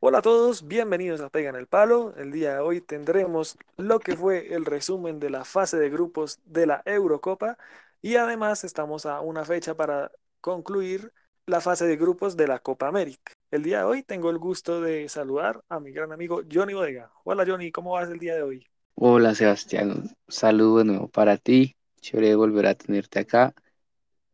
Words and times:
Hola 0.00 0.18
a 0.18 0.22
todos, 0.22 0.66
bienvenidos 0.66 1.20
a 1.20 1.28
Pega 1.28 1.50
en 1.50 1.56
el 1.56 1.66
Palo. 1.66 2.14
El 2.16 2.32
día 2.32 2.54
de 2.54 2.60
hoy 2.60 2.80
tendremos 2.80 3.58
lo 3.76 4.00
que 4.00 4.16
fue 4.16 4.54
el 4.54 4.64
resumen 4.64 5.20
de 5.20 5.28
la 5.28 5.44
fase 5.44 5.76
de 5.76 5.90
grupos 5.90 6.40
de 6.46 6.66
la 6.66 6.82
Eurocopa 6.86 7.58
y 8.00 8.16
además 8.16 8.64
estamos 8.64 9.04
a 9.04 9.20
una 9.20 9.44
fecha 9.44 9.74
para 9.74 10.10
concluir 10.40 11.12
la 11.48 11.60
fase 11.62 11.86
de 11.86 11.96
grupos 11.96 12.36
de 12.36 12.46
la 12.46 12.58
Copa 12.58 12.88
América. 12.88 13.32
El 13.50 13.62
día 13.62 13.78
de 13.78 13.84
hoy 13.84 14.02
tengo 14.02 14.28
el 14.28 14.38
gusto 14.38 14.82
de 14.82 15.08
saludar 15.08 15.62
a 15.70 15.80
mi 15.80 15.92
gran 15.92 16.12
amigo 16.12 16.42
Johnny 16.52 16.74
Bodega. 16.74 17.10
Hola 17.24 17.44
Johnny, 17.46 17.72
¿cómo 17.72 17.92
vas 17.92 18.10
el 18.10 18.18
día 18.18 18.34
de 18.34 18.42
hoy? 18.42 18.66
Hola 18.94 19.34
Sebastián, 19.34 19.90
un 19.90 20.10
saludo 20.28 20.78
de 20.78 20.84
nuevo 20.84 21.08
para 21.08 21.38
ti. 21.38 21.74
Chévere 22.00 22.34
volver 22.34 22.66
a 22.66 22.74
tenerte 22.74 23.18
acá 23.20 23.54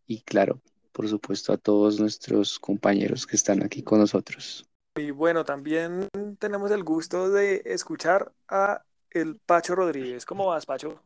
y 0.06 0.22
claro, 0.22 0.60
por 0.92 1.08
supuesto 1.08 1.52
a 1.52 1.56
todos 1.56 2.00
nuestros 2.00 2.58
compañeros 2.58 3.26
que 3.26 3.36
están 3.36 3.62
aquí 3.62 3.82
con 3.82 4.00
nosotros. 4.00 4.68
Y 4.96 5.12
bueno, 5.12 5.44
también 5.44 6.08
tenemos 6.38 6.72
el 6.72 6.82
gusto 6.82 7.30
de 7.30 7.62
escuchar 7.64 8.32
a 8.48 8.82
el 9.10 9.38
Pacho 9.46 9.76
Rodríguez. 9.76 10.26
¿Cómo 10.26 10.46
vas, 10.46 10.66
Pacho? 10.66 11.00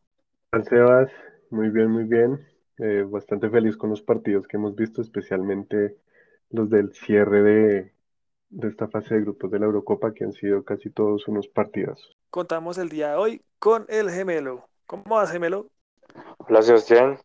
Hola, 0.53 0.63
Sebas. 0.65 1.11
Muy 1.51 1.69
bien, 1.69 1.91
muy 1.91 2.03
bien. 2.03 2.47
Eh, 2.79 3.05
bastante 3.07 3.49
feliz 3.49 3.77
con 3.77 3.89
los 3.89 4.01
partidos 4.01 4.47
que 4.47 4.57
hemos 4.57 4.75
visto, 4.75 5.01
especialmente 5.01 5.97
los 6.49 6.69
del 6.69 6.93
cierre 6.93 7.43
de, 7.43 7.93
de 8.49 8.67
esta 8.67 8.87
fase 8.87 9.15
de 9.15 9.21
grupos 9.21 9.51
de 9.51 9.59
la 9.59 9.65
Eurocopa, 9.65 10.13
que 10.13 10.23
han 10.23 10.33
sido 10.33 10.63
casi 10.63 10.89
todos 10.89 11.27
unos 11.27 11.47
partidos. 11.47 12.15
Contamos 12.29 12.77
el 12.77 12.89
día 12.89 13.11
de 13.11 13.15
hoy 13.15 13.41
con 13.59 13.85
el 13.89 14.09
gemelo. 14.09 14.67
¿Cómo 14.85 15.03
vas, 15.05 15.31
gemelo? 15.31 15.67
Hola, 16.37 16.61
Sebastián. 16.61 17.19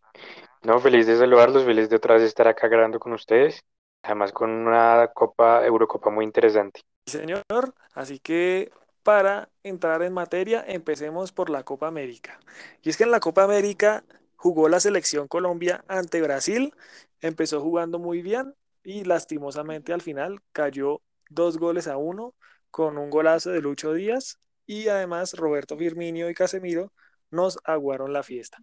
No, 0.62 0.78
feliz 0.80 1.06
de 1.06 1.16
saludarlos, 1.16 1.64
feliz 1.64 1.88
de 1.88 1.96
otra 1.96 2.14
vez 2.14 2.24
estar 2.24 2.48
acá 2.48 2.68
grabando 2.68 2.98
con 2.98 3.12
ustedes 3.12 3.64
además 4.04 4.32
con 4.32 4.50
una 4.50 5.10
Copa, 5.12 5.66
Eurocopa 5.66 6.10
muy 6.10 6.24
interesante. 6.24 6.82
Sí, 7.06 7.18
señor. 7.18 7.74
Así 7.94 8.18
que 8.18 8.70
para 9.02 9.48
entrar 9.62 10.02
en 10.02 10.12
materia, 10.12 10.64
empecemos 10.66 11.32
por 11.32 11.50
la 11.50 11.64
Copa 11.64 11.88
América. 11.88 12.38
Y 12.82 12.90
es 12.90 12.96
que 12.96 13.04
en 13.04 13.10
la 13.10 13.20
Copa 13.20 13.42
América 13.44 14.04
jugó 14.44 14.68
la 14.68 14.78
selección 14.78 15.26
Colombia 15.26 15.86
ante 15.88 16.20
Brasil, 16.20 16.74
empezó 17.22 17.62
jugando 17.62 17.98
muy 17.98 18.20
bien 18.20 18.52
y 18.82 19.04
lastimosamente 19.04 19.94
al 19.94 20.02
final 20.02 20.42
cayó 20.52 21.00
dos 21.30 21.56
goles 21.56 21.88
a 21.88 21.96
uno 21.96 22.34
con 22.70 22.98
un 22.98 23.08
golazo 23.08 23.52
de 23.52 23.62
Lucho 23.62 23.94
Díaz 23.94 24.38
y 24.66 24.88
además 24.88 25.32
Roberto 25.32 25.78
Firmino 25.78 26.28
y 26.28 26.34
Casemiro 26.34 26.92
nos 27.30 27.58
aguaron 27.64 28.12
la 28.12 28.22
fiesta. 28.22 28.58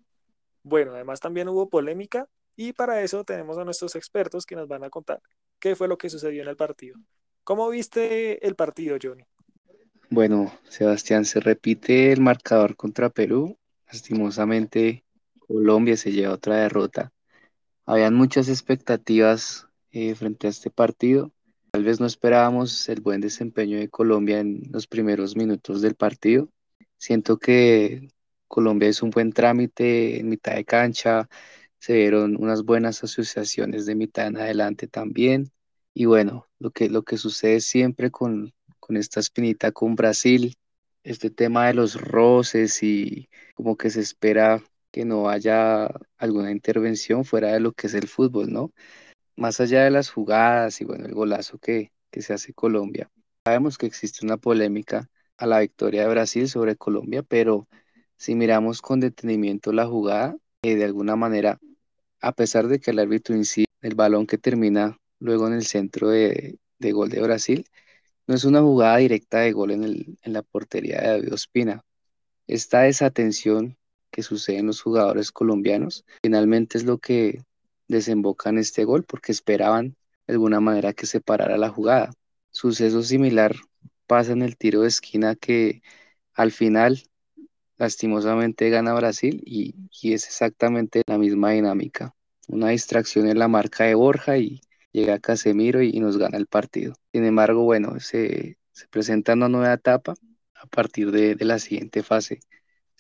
Bueno, 0.62 0.94
además 0.94 1.20
también 1.20 1.50
hubo 1.50 1.68
polémica 1.68 2.28
y 2.56 2.74
para 2.74 3.02
eso 3.02 3.24
tenemos 3.24 3.58
a 3.58 3.66
nuestros 3.66 3.96
expertos 3.96 4.46
que 4.46 4.56
nos 4.56 4.68
van 4.68 4.84
a 4.84 4.92
contar 4.92 5.20
qué 5.59 5.76
fue 5.76 5.88
lo 5.88 5.98
que 5.98 6.12
sucedió 6.12 6.44
en 6.44 6.50
el 6.50 6.58
partido. 6.58 6.96
¿Cómo 7.44 7.68
viste 7.70 8.46
el 8.46 8.54
partido, 8.56 8.98
Johnny? 9.02 9.24
Bueno, 10.12 10.54
Sebastián, 10.70 11.26
se 11.26 11.40
repite 11.40 12.12
el 12.12 12.22
marcador 12.22 12.76
contra 12.76 13.09
Perú. 13.09 13.58
Lastimosamente, 13.88 15.04
Colombia 15.52 15.98
se 15.98 16.14
lleva 16.14 16.34
otra 16.34 16.56
derrota. 16.56 17.12
Habían 17.86 18.14
muchas 18.14 18.48
expectativas 18.48 19.68
eh, 19.92 20.16
frente 20.16 20.48
a 20.48 20.50
este 20.50 20.70
partido. 20.70 21.34
Tal 21.72 21.84
vez 21.84 22.00
no 22.00 22.06
esperábamos 22.06 22.88
el 22.88 23.02
buen 23.02 23.20
desempeño 23.20 23.78
de 23.78 23.90
Colombia 23.90 24.40
en 24.40 24.64
los 24.72 24.88
primeros 24.88 25.36
minutos 25.36 25.82
del 25.82 25.96
partido. 25.96 26.48
Siento 26.98 27.38
que 27.38 28.08
Colombia 28.48 28.88
es 28.88 29.02
un 29.02 29.09
buen 29.09 29.34
trámite 29.34 30.20
en 30.20 30.30
mitad 30.30 30.56
de 30.56 30.64
cancha, 30.64 31.28
se 31.80 31.94
vieron 31.96 32.38
unas 32.42 32.64
buenas 32.64 33.04
asociaciones 33.04 33.86
de 33.86 33.96
mitad 33.96 34.28
en 34.28 34.38
adelante 34.38 34.88
también. 34.88 35.52
Y 35.94 36.06
bueno, 36.06 36.48
lo 36.59 36.72
que, 36.72 36.90
lo 36.90 37.04
que 37.04 37.18
sucede 37.18 37.59
siempre 37.59 38.09
con, 38.09 38.54
con 38.80 38.96
esta 38.96 39.20
espinita 39.20 39.74
con 39.74 39.96
Brasil, 39.96 40.56
este 41.04 41.30
tema 41.30 41.68
de 41.68 41.74
los 41.74 42.00
roces 42.00 42.81
y 42.84 43.28
como 43.56 43.75
que 43.75 43.90
se 43.90 44.00
espera 44.00 44.64
que 44.91 45.06
no 45.06 45.29
haya 45.29 45.90
alguna 46.18 46.52
intervención 46.52 47.25
fuera 47.25 47.53
de 47.53 47.59
lo 47.59 47.74
que 47.74 47.88
es 47.88 47.94
el 47.94 48.07
fútbol, 48.07 48.52
¿no? 48.52 48.72
Más 49.35 49.59
allá 49.62 49.84
de 49.84 49.91
las 49.91 50.09
jugadas 50.09 50.81
y 50.81 50.85
bueno, 50.85 51.06
el 51.06 51.13
golazo 51.13 51.57
que, 51.59 51.91
que 52.12 52.22
se 52.22 52.34
hace 52.34 52.53
Colombia. 52.53 53.09
Sabemos 53.46 53.78
que 53.78 53.88
existe 53.88 54.25
una 54.25 54.38
polémica 54.38 55.09
a 55.38 55.47
la 55.47 55.59
victoria 55.59 56.03
de 56.03 56.09
Brasil 56.09 56.50
sobre 56.50 56.75
Colombia, 56.75 57.24
pero 57.24 57.68
si 58.18 58.35
miramos 58.35 58.81
con 58.81 59.00
detenimiento 59.00 59.74
la 59.74 59.88
jugada, 59.88 60.35
eh, 60.63 60.75
de 60.75 60.85
alguna 60.85 61.16
manera 61.16 61.59
a 62.22 62.34
pesar 62.34 62.68
de 62.68 62.80
que 62.80 62.91
el 62.91 63.00
árbitro 63.00 63.35
incide 63.35 63.66
el 63.81 63.96
balón 63.96 64.28
que 64.28 64.38
termina 64.38 64.97
luego 65.19 65.47
en 65.47 65.53
el 65.53 65.66
centro 65.66 66.09
de, 66.09 66.59
gol 66.80 67.09
de 67.09 67.22
Brasil, 67.22 67.66
no 68.28 68.35
es 68.35 68.46
una 68.46 68.62
jugada 68.62 68.97
directa 68.97 69.40
de 69.40 69.51
gol 69.51 69.72
en, 69.72 69.84
el, 69.84 70.18
en 70.22 70.34
la 70.34 70.44
portería 70.44 71.01
de 71.01 71.07
David 71.07 71.34
Ospina. 71.34 71.81
Esta 72.47 72.81
desatención 72.81 73.78
que 74.12 74.24
sucede 74.24 74.58
en 74.60 74.68
los 74.68 74.82
jugadores 74.82 75.32
colombianos 75.32 76.06
finalmente 76.22 76.78
es 76.78 76.84
lo 76.84 76.98
que 77.00 77.44
desemboca 77.88 78.50
en 78.50 78.58
este 78.58 78.86
gol 78.86 79.04
porque 79.04 79.32
esperaban 79.32 79.96
de 80.28 80.34
alguna 80.34 80.60
manera 80.60 80.94
que 80.94 81.06
se 81.06 81.22
parara 81.22 81.58
la 81.58 81.70
jugada. 81.70 82.12
Suceso 82.52 83.04
similar 83.04 83.56
pasa 84.08 84.34
en 84.34 84.42
el 84.42 84.58
tiro 84.58 84.82
de 84.82 84.90
esquina 84.90 85.36
que 85.36 85.82
al 86.34 86.52
final 86.52 87.04
lastimosamente 87.78 88.70
gana 88.70 88.94
Brasil 88.94 89.42
y, 89.46 89.76
es 90.04 90.26
exactamente 90.28 91.02
la 91.08 91.18
misma 91.18 91.52
dinámica. 91.52 92.14
Una 92.48 92.70
distracción 92.70 93.28
en 93.28 93.40
la 93.40 93.48
marca 93.48 93.86
de 93.86 93.96
Borja 93.96 94.38
y 94.38 94.62
llega 94.92 95.20
Casemiro 95.20 95.82
y, 95.82 96.00
nos 96.00 96.18
gana 96.18 96.38
el 96.38 96.48
partido. 96.48 96.94
Sin 97.12 97.26
embargo, 97.26 97.64
bueno, 97.64 98.00
se, 98.00 98.58
presenta 98.90 99.34
una 99.34 99.50
nueva 99.50 99.74
etapa 99.74 100.14
a 100.56 100.66
partir 100.68 101.12
de, 101.12 101.36
de 101.36 101.46
la 101.46 101.60
siguiente 101.60 102.04
fase. 102.04 102.40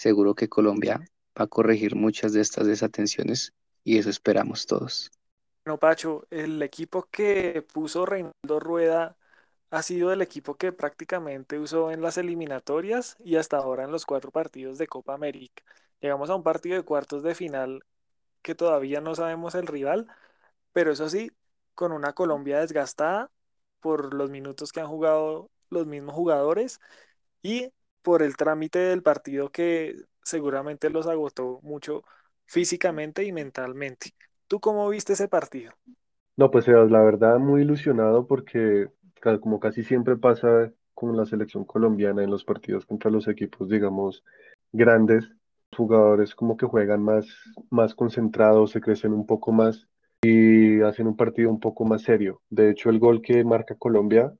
Seguro 0.01 0.33
que 0.33 0.49
Colombia 0.49 0.99
va 1.39 1.43
a 1.43 1.47
corregir 1.47 1.95
muchas 1.95 2.33
de 2.33 2.41
estas 2.41 2.65
desatenciones 2.65 3.53
y 3.83 3.99
eso 3.99 4.09
esperamos 4.09 4.65
todos. 4.65 5.11
Bueno, 5.63 5.77
Pacho, 5.77 6.25
el 6.31 6.59
equipo 6.63 7.07
que 7.11 7.63
puso 7.71 8.07
Reinaldo 8.07 8.59
Rueda 8.59 9.15
ha 9.69 9.83
sido 9.83 10.11
el 10.11 10.23
equipo 10.23 10.55
que 10.55 10.71
prácticamente 10.71 11.59
usó 11.59 11.91
en 11.91 12.01
las 12.01 12.17
eliminatorias 12.17 13.15
y 13.23 13.35
hasta 13.35 13.57
ahora 13.57 13.83
en 13.83 13.91
los 13.91 14.07
cuatro 14.07 14.31
partidos 14.31 14.79
de 14.79 14.87
Copa 14.87 15.13
América. 15.13 15.61
Llegamos 15.99 16.31
a 16.31 16.35
un 16.35 16.41
partido 16.41 16.77
de 16.77 16.83
cuartos 16.83 17.21
de 17.21 17.35
final 17.35 17.85
que 18.41 18.55
todavía 18.55 19.01
no 19.01 19.13
sabemos 19.13 19.53
el 19.53 19.67
rival, 19.67 20.07
pero 20.73 20.93
eso 20.93 21.09
sí, 21.09 21.31
con 21.75 21.91
una 21.91 22.13
Colombia 22.13 22.59
desgastada 22.59 23.29
por 23.81 24.15
los 24.15 24.31
minutos 24.31 24.71
que 24.71 24.79
han 24.79 24.87
jugado 24.87 25.51
los 25.69 25.85
mismos 25.85 26.15
jugadores 26.15 26.79
y 27.43 27.71
por 28.01 28.23
el 28.23 28.35
trámite 28.35 28.79
del 28.79 29.03
partido 29.03 29.49
que 29.49 29.95
seguramente 30.23 30.89
los 30.89 31.07
agotó 31.07 31.59
mucho 31.63 32.03
físicamente 32.45 33.23
y 33.23 33.31
mentalmente. 33.31 34.11
¿Tú 34.47 34.59
cómo 34.59 34.89
viste 34.89 35.13
ese 35.13 35.27
partido? 35.27 35.73
No, 36.37 36.51
pues 36.51 36.67
la 36.67 37.01
verdad 37.01 37.39
muy 37.39 37.61
ilusionado 37.61 38.27
porque 38.27 38.87
como 39.39 39.59
casi 39.59 39.83
siempre 39.83 40.17
pasa 40.17 40.71
con 40.93 41.15
la 41.15 41.25
selección 41.25 41.65
colombiana 41.65 42.23
en 42.23 42.29
los 42.31 42.43
partidos 42.43 42.85
contra 42.85 43.11
los 43.11 43.27
equipos, 43.27 43.69
digamos, 43.69 44.23
grandes, 44.71 45.31
jugadores 45.75 46.35
como 46.35 46.57
que 46.57 46.65
juegan 46.65 47.03
más, 47.03 47.27
más 47.69 47.95
concentrados, 47.95 48.71
se 48.71 48.81
crecen 48.81 49.13
un 49.13 49.25
poco 49.25 49.51
más 49.51 49.87
y 50.21 50.81
hacen 50.81 51.07
un 51.07 51.15
partido 51.15 51.49
un 51.49 51.59
poco 51.59 51.85
más 51.85 52.03
serio. 52.03 52.41
De 52.49 52.69
hecho, 52.69 52.89
el 52.89 52.99
gol 52.99 53.21
que 53.21 53.43
marca 53.43 53.75
Colombia 53.75 54.33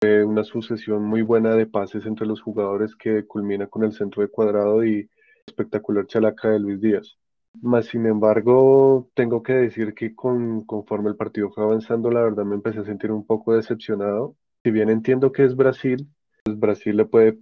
una 0.00 0.44
sucesión 0.44 1.04
muy 1.04 1.22
buena 1.22 1.54
de 1.56 1.66
pases 1.66 2.06
entre 2.06 2.26
los 2.26 2.40
jugadores 2.40 2.94
que 2.94 3.26
culmina 3.26 3.66
con 3.66 3.82
el 3.82 3.92
centro 3.92 4.22
de 4.22 4.28
cuadrado 4.28 4.84
y 4.84 5.10
espectacular 5.44 6.06
chalaca 6.06 6.50
de 6.50 6.60
Luis 6.60 6.80
Díaz. 6.80 7.16
Más 7.62 7.86
sin 7.86 8.06
embargo, 8.06 9.10
tengo 9.14 9.42
que 9.42 9.54
decir 9.54 9.94
que 9.94 10.14
con, 10.14 10.64
conforme 10.64 11.10
el 11.10 11.16
partido 11.16 11.50
fue 11.50 11.64
avanzando, 11.64 12.10
la 12.10 12.22
verdad 12.22 12.44
me 12.44 12.54
empecé 12.54 12.78
a 12.78 12.84
sentir 12.84 13.10
un 13.10 13.26
poco 13.26 13.54
decepcionado. 13.54 14.36
Si 14.62 14.70
bien 14.70 14.88
entiendo 14.88 15.32
que 15.32 15.44
es 15.44 15.56
Brasil, 15.56 16.08
pues 16.44 16.58
Brasil 16.58 16.96
le 16.96 17.06
puede 17.06 17.36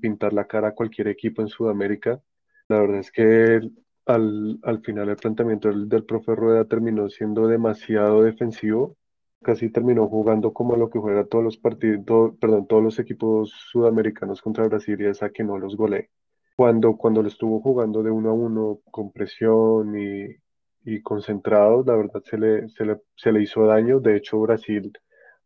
pintar 0.00 0.34
la 0.34 0.46
cara 0.46 0.68
a 0.68 0.74
cualquier 0.74 1.08
equipo 1.08 1.40
en 1.40 1.48
Sudamérica. 1.48 2.20
La 2.68 2.80
verdad 2.80 2.98
es 2.98 3.10
que 3.10 3.60
al, 4.04 4.58
al 4.62 4.80
final 4.82 5.08
el 5.08 5.16
planteamiento 5.16 5.72
del 5.72 6.04
profe 6.04 6.34
Rueda 6.34 6.66
terminó 6.66 7.08
siendo 7.08 7.46
demasiado 7.46 8.22
defensivo. 8.22 8.96
Casi 9.44 9.70
terminó 9.70 10.08
jugando 10.08 10.52
como 10.52 10.76
lo 10.76 10.90
que 10.90 10.98
juega 10.98 11.24
todos 11.26 11.44
los 11.44 11.56
partidos, 11.58 12.34
perdón, 12.40 12.66
todos 12.66 12.82
los 12.82 12.98
equipos 12.98 13.52
sudamericanos 13.70 14.42
contra 14.42 14.66
Brasil 14.66 15.00
y 15.00 15.06
es 15.06 15.22
a 15.22 15.30
que 15.30 15.44
no 15.44 15.58
los 15.58 15.76
golee 15.76 16.08
cuando, 16.56 16.96
cuando 16.96 17.22
lo 17.22 17.28
estuvo 17.28 17.60
jugando 17.60 18.02
de 18.02 18.10
uno 18.10 18.30
a 18.30 18.32
uno 18.32 18.80
con 18.90 19.12
presión 19.12 19.98
y, 19.98 20.36
y 20.84 21.02
concentrados, 21.02 21.86
la 21.86 21.96
verdad 21.96 22.22
se 22.24 22.38
le, 22.38 22.68
se 22.68 22.84
le, 22.84 23.00
se 23.16 23.32
le 23.32 23.42
hizo 23.42 23.66
daño. 23.66 24.00
De 24.00 24.16
hecho, 24.16 24.40
Brasil, 24.40 24.92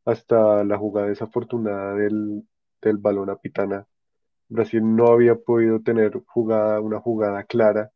hasta 0.04 0.64
la 0.64 0.78
jugada 0.78 1.08
desafortunada 1.08 1.94
del, 1.94 2.42
del 2.82 2.98
balón 2.98 3.30
a 3.30 3.36
Pitana, 3.36 3.86
Brasil 4.48 4.82
no 4.84 5.08
había 5.08 5.36
podido 5.36 5.80
tener 5.80 6.22
jugada, 6.26 6.80
una 6.80 7.00
jugada 7.00 7.44
clara 7.44 7.90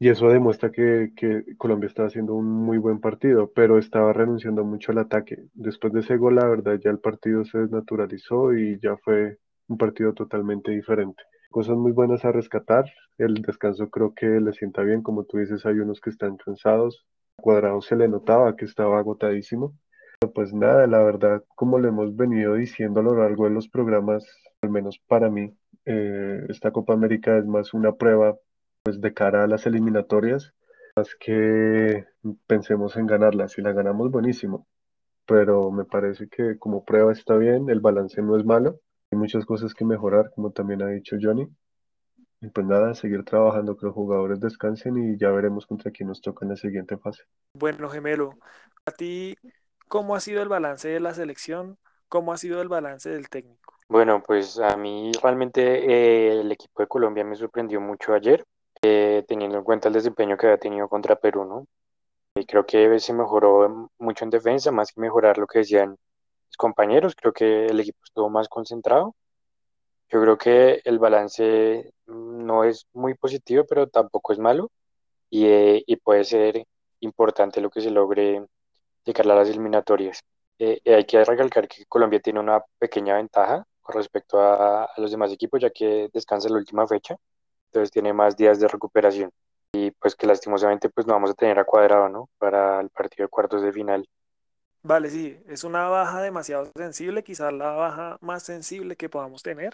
y 0.00 0.08
eso 0.08 0.28
demuestra 0.28 0.70
que, 0.70 1.12
que 1.16 1.44
Colombia 1.56 1.88
estaba 1.88 2.08
haciendo 2.08 2.34
un 2.34 2.46
muy 2.46 2.78
buen 2.78 3.00
partido, 3.00 3.50
pero 3.52 3.78
estaba 3.78 4.12
renunciando 4.12 4.64
mucho 4.64 4.92
al 4.92 4.98
ataque. 4.98 5.44
Después 5.54 5.92
de 5.92 6.00
ese 6.00 6.16
gol, 6.16 6.36
la 6.36 6.46
verdad, 6.46 6.78
ya 6.82 6.90
el 6.90 7.00
partido 7.00 7.44
se 7.44 7.58
desnaturalizó 7.58 8.54
y 8.54 8.78
ya 8.80 8.96
fue 8.98 9.38
un 9.66 9.76
partido 9.76 10.12
totalmente 10.14 10.70
diferente. 10.70 11.22
Cosas 11.50 11.76
muy 11.76 11.92
buenas 11.92 12.24
a 12.24 12.32
rescatar. 12.32 12.84
El 13.16 13.34
descanso 13.42 13.90
creo 13.90 14.14
que 14.14 14.26
le 14.26 14.52
sienta 14.52 14.82
bien. 14.82 15.02
Como 15.02 15.24
tú 15.24 15.38
dices, 15.38 15.66
hay 15.66 15.80
unos 15.80 16.00
que 16.00 16.10
están 16.10 16.36
cansados. 16.36 17.04
Cuadrado 17.36 17.80
se 17.80 17.96
le 17.96 18.06
notaba 18.08 18.54
que 18.54 18.66
estaba 18.66 18.98
agotadísimo. 18.98 19.74
Pero 20.20 20.32
pues 20.32 20.52
nada, 20.52 20.86
la 20.86 21.02
verdad, 21.02 21.42
como 21.54 21.78
le 21.78 21.88
hemos 21.88 22.14
venido 22.14 22.54
diciendo 22.54 23.00
a 23.00 23.02
lo 23.02 23.16
largo 23.16 23.44
de 23.44 23.50
los 23.50 23.68
programas, 23.68 24.24
al 24.62 24.70
menos 24.70 25.00
para 25.08 25.30
mí, 25.30 25.54
eh, 25.86 26.44
esta 26.48 26.70
Copa 26.70 26.92
América 26.92 27.38
es 27.38 27.46
más 27.46 27.72
una 27.72 27.92
prueba 27.94 28.36
pues 28.88 29.02
de 29.02 29.12
cara 29.12 29.44
a 29.44 29.46
las 29.46 29.66
eliminatorias, 29.66 30.54
más 30.96 31.14
que 31.20 32.06
pensemos 32.46 32.96
en 32.96 33.06
ganarla. 33.06 33.46
Si 33.46 33.60
la 33.60 33.74
ganamos, 33.74 34.10
buenísimo. 34.10 34.66
Pero 35.26 35.70
me 35.70 35.84
parece 35.84 36.26
que 36.30 36.58
como 36.58 36.86
prueba 36.86 37.12
está 37.12 37.36
bien, 37.36 37.68
el 37.68 37.80
balance 37.80 38.22
no 38.22 38.34
es 38.38 38.46
malo. 38.46 38.80
Hay 39.10 39.18
muchas 39.18 39.44
cosas 39.44 39.74
que 39.74 39.84
mejorar, 39.84 40.30
como 40.34 40.52
también 40.52 40.80
ha 40.80 40.86
dicho 40.86 41.16
Johnny. 41.20 41.46
Y 42.40 42.48
pues 42.48 42.66
nada, 42.66 42.94
seguir 42.94 43.24
trabajando 43.26 43.76
que 43.76 43.84
los 43.84 43.94
jugadores 43.94 44.40
descansen 44.40 44.96
y 44.96 45.18
ya 45.18 45.28
veremos 45.32 45.66
contra 45.66 45.90
quién 45.90 46.08
nos 46.08 46.22
toca 46.22 46.46
en 46.46 46.52
la 46.52 46.56
siguiente 46.56 46.96
fase. 46.96 47.24
Bueno, 47.52 47.90
gemelo, 47.90 48.38
a 48.86 48.90
ti, 48.92 49.36
¿cómo 49.86 50.14
ha 50.14 50.20
sido 50.20 50.40
el 50.40 50.48
balance 50.48 50.88
de 50.88 51.00
la 51.00 51.12
selección? 51.12 51.76
¿Cómo 52.08 52.32
ha 52.32 52.38
sido 52.38 52.62
el 52.62 52.68
balance 52.68 53.10
del 53.10 53.28
técnico? 53.28 53.74
Bueno, 53.86 54.22
pues 54.26 54.58
a 54.58 54.78
mí 54.78 55.12
realmente 55.22 55.60
eh, 55.62 56.40
el 56.40 56.50
equipo 56.50 56.82
de 56.82 56.88
Colombia 56.88 57.22
me 57.22 57.36
sorprendió 57.36 57.82
mucho 57.82 58.14
ayer, 58.14 58.46
eh, 58.82 59.24
teniendo 59.28 59.58
en 59.58 59.64
cuenta 59.64 59.88
el 59.88 59.94
desempeño 59.94 60.36
que 60.36 60.46
había 60.46 60.58
tenido 60.58 60.88
contra 60.88 61.16
Perú, 61.16 61.44
¿no? 61.44 61.66
Y 62.36 62.46
creo 62.46 62.66
que 62.66 63.00
se 63.00 63.12
mejoró 63.12 63.90
mucho 63.98 64.24
en 64.24 64.30
defensa, 64.30 64.72
más 64.72 64.92
que 64.92 65.00
mejorar 65.00 65.38
lo 65.38 65.46
que 65.46 65.60
decían 65.60 65.90
los 65.90 66.56
compañeros, 66.56 67.14
creo 67.16 67.32
que 67.32 67.66
el 67.66 67.80
equipo 67.80 67.98
estuvo 68.04 68.30
más 68.30 68.48
concentrado. 68.48 69.14
Yo 70.10 70.20
creo 70.22 70.38
que 70.38 70.80
el 70.84 70.98
balance 70.98 71.92
no 72.06 72.64
es 72.64 72.86
muy 72.94 73.14
positivo, 73.14 73.64
pero 73.68 73.88
tampoco 73.88 74.32
es 74.32 74.38
malo 74.38 74.70
y, 75.30 75.46
eh, 75.46 75.84
y 75.86 75.96
puede 75.96 76.24
ser 76.24 76.64
importante 77.00 77.60
lo 77.60 77.70
que 77.70 77.80
se 77.82 77.90
logre 77.90 78.44
llegar 79.04 79.30
a 79.30 79.36
las 79.36 79.48
eliminatorias. 79.50 80.22
Eh, 80.58 80.80
hay 80.86 81.04
que 81.04 81.24
recalcar 81.24 81.68
que 81.68 81.86
Colombia 81.86 82.20
tiene 82.20 82.40
una 82.40 82.62
pequeña 82.78 83.16
ventaja 83.16 83.64
con 83.80 83.94
respecto 83.96 84.40
a, 84.40 84.84
a, 84.84 85.00
los 85.00 85.10
demás 85.10 85.32
equipos, 85.32 85.60
ya 85.60 85.70
que 85.70 86.08
descansa 86.12 86.48
la 86.48 86.56
última 86.58 86.86
fecha, 86.86 87.16
entonces 87.68 87.90
tiene 87.90 88.12
más 88.12 88.36
días 88.36 88.60
de 88.60 88.68
recuperación 88.68 89.30
y 89.72 89.90
pues 89.92 90.16
que 90.16 90.26
lastimosamente 90.26 90.90
pues 90.90 91.06
no 91.06 91.14
vamos 91.14 91.30
a 91.30 91.34
tener 91.34 91.58
a 91.58 91.64
cuadrado, 91.64 92.08
¿no? 92.08 92.30
Para 92.38 92.80
el 92.80 92.90
partido 92.90 93.26
de 93.26 93.30
cuartos 93.30 93.62
de 93.62 93.72
final. 93.72 94.08
Vale, 94.82 95.10
sí, 95.10 95.38
es 95.48 95.64
una 95.64 95.88
baja 95.88 96.22
demasiado 96.22 96.70
sensible, 96.76 97.22
quizás 97.24 97.52
la 97.52 97.72
baja 97.72 98.16
más 98.20 98.44
sensible 98.44 98.96
que 98.96 99.08
podamos 99.10 99.42
tener 99.42 99.72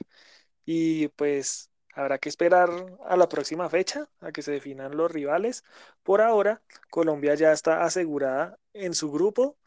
y 0.64 1.08
pues 1.10 1.70
habrá 1.94 2.18
que 2.18 2.28
esperar 2.30 2.70
a 3.06 3.16
la 3.16 3.28
próxima 3.28 3.68
fecha, 3.70 4.08
a 4.20 4.32
que 4.32 4.42
se 4.42 4.52
definan 4.52 4.96
los 4.96 5.10
rivales. 5.12 5.64
Por 6.02 6.20
ahora, 6.22 6.62
Colombia 6.90 7.34
ya 7.36 7.52
está 7.52 7.84
asegurada 7.84 8.58
en 8.74 8.94
su 8.94 9.12
grupo 9.12 9.58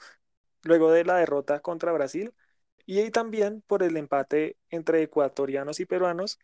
luego 0.64 0.92
de 0.92 1.06
la 1.06 1.18
derrota 1.18 1.62
contra 1.62 1.92
Brasil 1.94 2.34
y 2.86 3.12
también 3.12 3.64
por 3.68 3.84
el 3.84 3.98
empate 3.98 4.58
entre 4.70 5.04
ecuatorianos 5.04 5.80
y 5.80 5.86
peruanos 5.86 6.40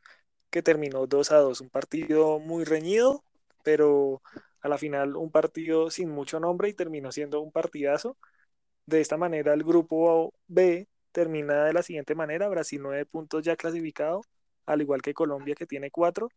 que 0.53 0.61
terminó 0.61 1.07
2 1.07 1.31
a 1.31 1.37
2, 1.37 1.61
un 1.61 1.69
partido 1.71 2.37
muy 2.37 2.63
reñido, 2.63 3.23
pero 3.63 4.21
a 4.61 4.67
la 4.69 4.77
final 4.77 5.15
un 5.15 5.31
partido 5.31 5.89
sin 5.89 6.11
mucho 6.11 6.39
nombre 6.39 6.69
y 6.69 6.73
terminó 6.73 7.11
siendo 7.11 7.41
un 7.41 7.51
partidazo. 7.51 8.17
De 8.85 9.01
esta 9.01 9.17
manera 9.17 9.53
el 9.53 9.63
grupo 9.63 10.31
B 10.45 10.87
termina 11.11 11.65
de 11.65 11.73
la 11.73 11.81
siguiente 11.81 12.13
manera, 12.13 12.49
Brasil 12.49 12.79
9 12.83 13.03
puntos 13.07 13.43
ya 13.43 13.55
clasificado, 13.55 14.21
al 14.67 14.81
igual 14.81 15.01
que 15.01 15.15
Colombia 15.15 15.55
que 15.55 15.65
tiene 15.65 15.89
4, 15.89 16.29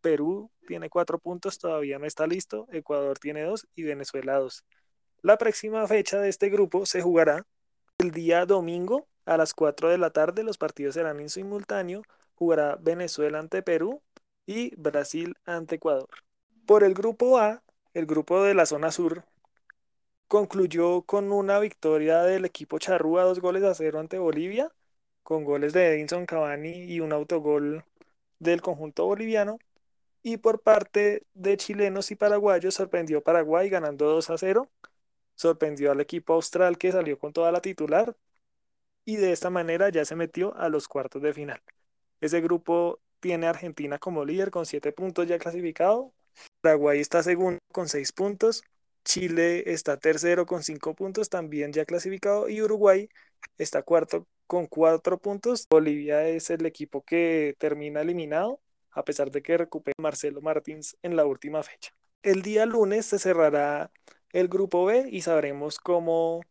Perú 0.00 0.52
tiene 0.68 0.88
4 0.88 1.18
puntos, 1.18 1.58
todavía 1.58 1.98
no 1.98 2.06
está 2.06 2.28
listo, 2.28 2.68
Ecuador 2.70 3.18
tiene 3.18 3.42
2 3.42 3.66
y 3.74 3.82
Venezuela 3.82 4.38
2. 4.38 4.64
La 5.22 5.36
próxima 5.36 5.84
fecha 5.88 6.20
de 6.20 6.28
este 6.28 6.48
grupo 6.48 6.86
se 6.86 7.02
jugará 7.02 7.44
el 7.98 8.12
día 8.12 8.46
domingo 8.46 9.08
a 9.26 9.36
las 9.36 9.52
4 9.52 9.88
de 9.88 9.98
la 9.98 10.10
tarde, 10.10 10.44
los 10.44 10.58
partidos 10.58 10.94
serán 10.94 11.18
en 11.18 11.28
simultáneo, 11.28 12.02
jugará 12.34 12.76
Venezuela 12.80 13.38
ante 13.38 13.62
Perú 13.62 14.02
y 14.46 14.74
Brasil 14.76 15.36
ante 15.44 15.76
Ecuador. 15.76 16.08
Por 16.66 16.84
el 16.84 16.94
grupo 16.94 17.38
A, 17.38 17.62
el 17.94 18.06
grupo 18.06 18.42
de 18.42 18.54
la 18.54 18.66
zona 18.66 18.90
sur, 18.90 19.24
concluyó 20.28 21.02
con 21.02 21.32
una 21.32 21.58
victoria 21.60 22.22
del 22.22 22.44
equipo 22.44 22.78
Charrúa, 22.78 23.24
dos 23.24 23.40
goles 23.40 23.62
a 23.64 23.74
cero 23.74 24.00
ante 24.00 24.18
Bolivia, 24.18 24.72
con 25.22 25.44
goles 25.44 25.72
de 25.72 25.94
Edinson 25.94 26.26
Cavani 26.26 26.70
y 26.92 27.00
un 27.00 27.12
autogol 27.12 27.84
del 28.38 28.62
conjunto 28.62 29.06
boliviano. 29.06 29.58
Y 30.22 30.38
por 30.38 30.62
parte 30.62 31.24
de 31.34 31.56
chilenos 31.56 32.10
y 32.10 32.16
paraguayos 32.16 32.74
sorprendió 32.74 33.22
Paraguay 33.22 33.68
ganando 33.70 34.06
2 34.06 34.30
a 34.30 34.38
0. 34.38 34.70
Sorprendió 35.36 35.92
al 35.92 36.00
equipo 36.00 36.34
austral 36.34 36.78
que 36.78 36.92
salió 36.92 37.18
con 37.18 37.32
toda 37.32 37.52
la 37.52 37.60
titular. 37.60 38.16
Y 39.04 39.16
de 39.16 39.32
esta 39.32 39.50
manera 39.50 39.88
ya 39.90 40.04
se 40.04 40.16
metió 40.16 40.54
a 40.56 40.68
los 40.68 40.88
cuartos 40.88 41.22
de 41.22 41.32
final. 41.34 41.62
Ese 42.20 42.40
grupo 42.40 43.00
tiene 43.20 43.46
a 43.46 43.50
Argentina 43.50 43.98
como 43.98 44.24
líder 44.24 44.50
con 44.50 44.66
7 44.66 44.92
puntos 44.92 45.26
ya 45.26 45.38
clasificado. 45.38 46.12
Paraguay 46.60 47.00
está 47.00 47.22
segundo 47.22 47.58
con 47.72 47.88
6 47.88 48.12
puntos. 48.12 48.62
Chile 49.04 49.72
está 49.72 49.98
tercero 49.98 50.46
con 50.46 50.62
5 50.62 50.94
puntos, 50.94 51.28
también 51.28 51.72
ya 51.72 51.84
clasificado. 51.84 52.48
Y 52.48 52.62
Uruguay 52.62 53.08
está 53.58 53.82
cuarto 53.82 54.26
con 54.46 54.66
4 54.66 55.18
puntos. 55.18 55.66
Bolivia 55.68 56.28
es 56.28 56.50
el 56.50 56.66
equipo 56.66 57.02
que 57.02 57.54
termina 57.58 58.00
eliminado, 58.02 58.60
a 58.90 59.04
pesar 59.04 59.30
de 59.30 59.42
que 59.42 59.58
recupera 59.58 59.94
Marcelo 59.98 60.40
Martins 60.40 60.96
en 61.02 61.16
la 61.16 61.26
última 61.26 61.62
fecha. 61.62 61.92
El 62.22 62.42
día 62.42 62.66
lunes 62.66 63.06
se 63.06 63.18
cerrará 63.18 63.90
el 64.32 64.48
grupo 64.48 64.84
B 64.84 65.08
y 65.10 65.22
sabremos 65.22 65.78
cómo 65.78 66.42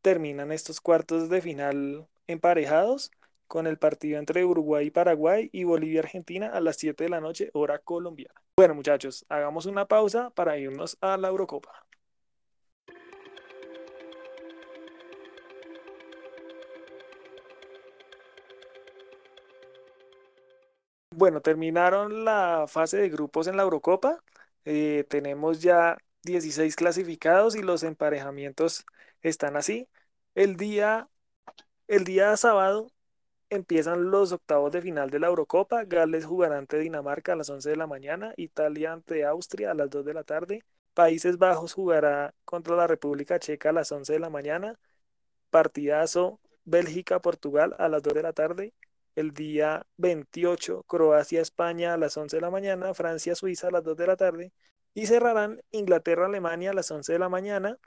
terminan 0.00 0.52
estos 0.52 0.80
cuartos 0.80 1.28
de 1.28 1.40
final 1.40 2.08
emparejados 2.26 3.10
con 3.52 3.66
el 3.66 3.76
partido 3.76 4.18
entre 4.18 4.46
Uruguay 4.46 4.86
y 4.86 4.90
Paraguay 4.90 5.50
y 5.52 5.64
Bolivia-Argentina 5.64 6.46
a 6.48 6.60
las 6.60 6.76
7 6.78 7.04
de 7.04 7.10
la 7.10 7.20
noche, 7.20 7.50
hora 7.52 7.78
colombiana. 7.80 8.40
Bueno, 8.56 8.74
muchachos, 8.74 9.26
hagamos 9.28 9.66
una 9.66 9.86
pausa 9.86 10.30
para 10.30 10.56
irnos 10.56 10.96
a 11.02 11.18
la 11.18 11.28
Eurocopa. 11.28 11.86
Bueno, 21.10 21.42
terminaron 21.42 22.24
la 22.24 22.64
fase 22.68 22.96
de 22.96 23.10
grupos 23.10 23.48
en 23.48 23.58
la 23.58 23.64
Eurocopa. 23.64 24.24
Eh, 24.64 25.04
tenemos 25.10 25.60
ya 25.60 25.98
16 26.22 26.74
clasificados 26.74 27.54
y 27.54 27.60
los 27.62 27.82
emparejamientos 27.82 28.86
están 29.20 29.56
así. 29.56 29.88
El 30.34 30.56
día, 30.56 31.10
el 31.86 32.04
día 32.04 32.34
sábado 32.38 32.90
empiezan 33.54 34.10
los 34.10 34.32
octavos 34.32 34.72
de 34.72 34.82
final 34.82 35.10
de 35.10 35.18
la 35.18 35.28
Eurocopa. 35.28 35.84
Gales 35.84 36.24
jugará 36.26 36.58
ante 36.58 36.78
Dinamarca 36.78 37.32
a 37.34 37.36
las 37.36 37.50
11 37.50 37.70
de 37.70 37.76
la 37.76 37.86
mañana, 37.86 38.32
Italia 38.36 38.92
ante 38.92 39.24
Austria 39.24 39.72
a 39.72 39.74
las 39.74 39.90
2 39.90 40.04
de 40.04 40.14
la 40.14 40.24
tarde, 40.24 40.64
Países 40.94 41.38
Bajos 41.38 41.72
jugará 41.74 42.34
contra 42.44 42.76
la 42.76 42.86
República 42.86 43.38
Checa 43.38 43.70
a 43.70 43.72
las 43.72 43.92
11 43.92 44.14
de 44.14 44.18
la 44.20 44.30
mañana, 44.30 44.78
partidazo 45.50 46.40
Bélgica-Portugal 46.64 47.74
a 47.78 47.88
las 47.88 48.02
2 48.02 48.14
de 48.14 48.22
la 48.22 48.32
tarde, 48.32 48.74
el 49.16 49.32
día 49.32 49.86
28 49.98 50.84
Croacia-España 50.84 51.94
a 51.94 51.96
las 51.98 52.16
11 52.16 52.36
de 52.36 52.40
la 52.42 52.50
mañana, 52.50 52.94
Francia-Suiza 52.94 53.68
a 53.68 53.70
las 53.70 53.84
2 53.84 53.96
de 53.96 54.06
la 54.06 54.16
tarde 54.16 54.52
y 54.94 55.06
cerrarán 55.06 55.62
Inglaterra-Alemania 55.70 56.70
a 56.70 56.74
las 56.74 56.90
11 56.90 57.12
de 57.14 57.18
la 57.18 57.28
mañana, 57.28 57.78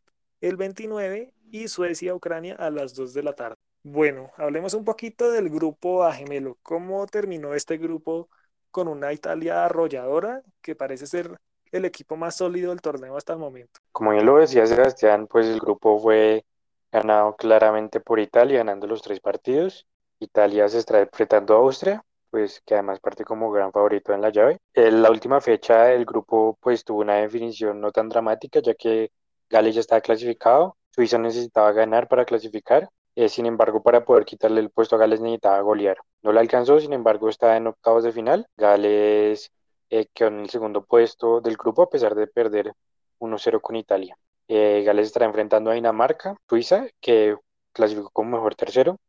el 0.42 0.58
29 0.58 1.34
y 1.52 1.68
Suecia-Ucrania 1.68 2.56
a 2.56 2.70
las 2.72 2.96
2 2.96 3.14
de 3.14 3.24
la 3.24 3.34
tarde. 3.34 3.55
Bueno, 3.88 4.32
hablemos 4.38 4.74
un 4.74 4.84
poquito 4.84 5.32
del 5.32 5.48
grupo 5.48 6.04
A 6.04 6.12
gemelo. 6.12 6.58
¿Cómo 6.64 7.06
terminó 7.06 7.54
este 7.54 7.78
grupo 7.78 8.30
con 8.72 8.88
una 8.88 9.14
Italia 9.14 9.64
arrolladora 9.64 10.42
que 10.64 10.74
parece 10.74 11.06
ser 11.06 11.38
el 11.72 11.86
equipo 11.86 12.16
más 12.16 12.36
sólido 12.36 12.72
del 12.72 12.82
torneo 12.82 13.16
hasta 13.16 13.34
el 13.34 13.40
momento? 13.40 13.80
Como 13.92 14.10
bien 14.10 14.26
lo 14.26 14.40
decía 14.40 14.66
Sebastián, 14.66 15.28
pues 15.28 15.46
el 15.46 15.60
grupo 15.60 16.00
fue 16.00 16.44
ganado 16.92 17.36
claramente 17.36 18.00
por 18.00 18.20
Italia, 18.20 18.58
ganando 18.58 18.88
los 18.88 19.04
tres 19.04 19.20
partidos. 19.20 19.86
Italia 20.20 20.68
se 20.68 20.80
está 20.80 21.02
enfrentando 21.02 21.54
a 21.54 21.58
Austria, 21.60 22.04
pues 22.32 22.64
que 22.66 22.74
además 22.74 23.00
parte 23.00 23.24
como 23.24 23.52
gran 23.52 23.72
favorito 23.72 24.14
en 24.14 24.22
la 24.22 24.32
llave. 24.32 24.58
En 24.74 25.04
la 25.04 25.12
última 25.12 25.40
fecha 25.42 25.94
el 25.94 26.06
grupo 26.06 26.58
pues 26.60 26.84
tuvo 26.84 27.02
una 27.02 27.18
definición 27.18 27.80
no 27.80 27.92
tan 27.92 28.10
dramática, 28.10 28.62
ya 28.62 28.74
que 28.74 29.12
Gales 29.48 29.76
ya 29.76 29.82
estaba 29.82 30.02
clasificado, 30.02 30.76
Suiza 30.90 31.20
necesitaba 31.20 31.72
ganar 31.72 32.08
para 32.08 32.26
clasificar, 32.26 32.90
eh, 33.16 33.30
sin 33.30 33.46
embargo 33.46 33.82
para 33.82 34.06
poder 34.06 34.26
quitarle 34.26 34.60
el 34.62 34.70
puesto 34.70 34.96
a 34.96 35.00
Gales 35.00 35.22
necesitaba 35.22 35.62
golear. 35.62 35.98
No 36.22 36.32
la 36.32 36.42
alcanzó, 36.42 36.80
sin 36.80 36.94
embargo 36.94 37.30
está 37.30 37.58
en 37.58 37.68
octavos 37.68 38.04
de 38.04 38.12
final. 38.12 38.48
Gales 38.58 39.52
eh, 39.90 40.08
quedó 40.14 40.30
en 40.30 40.42
el 40.42 40.50
segundo 40.50 40.84
puesto 40.84 41.42
del 41.42 41.58
grupo 41.58 41.84
a 41.84 41.90
pesar 41.90 42.16
de 42.16 42.28
perder 42.28 42.74
1-0 43.20 43.62
con 43.62 43.76
Italia. 43.76 44.18
Eh, 44.48 44.84
Gales 44.86 45.08
estará 45.08 45.26
enfrentando 45.26 45.72
a 45.72 45.74
Dinamarca, 45.74 46.36
Suiza, 46.48 46.88
que 47.00 47.36
clasificó 47.72 48.10
como 48.12 48.32
mejor 48.38 48.56
tercero, 48.56 49.00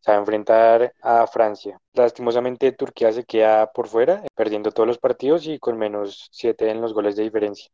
se 0.00 0.12
va 0.12 0.18
a 0.18 0.20
enfrentar 0.20 0.94
a 1.02 1.26
Francia. 1.26 1.78
Lastimosamente 1.92 2.72
Turquía 2.72 3.12
se 3.12 3.24
queda 3.24 3.70
por 3.72 3.88
fuera, 3.88 4.22
perdiendo 4.34 4.70
todos 4.70 4.86
los 4.86 4.98
partidos 4.98 5.46
y 5.46 5.58
con 5.58 5.76
menos 5.76 6.28
7 6.30 6.70
en 6.70 6.80
los 6.80 6.94
goles 6.94 7.16
de 7.16 7.24
diferencia. 7.24 7.68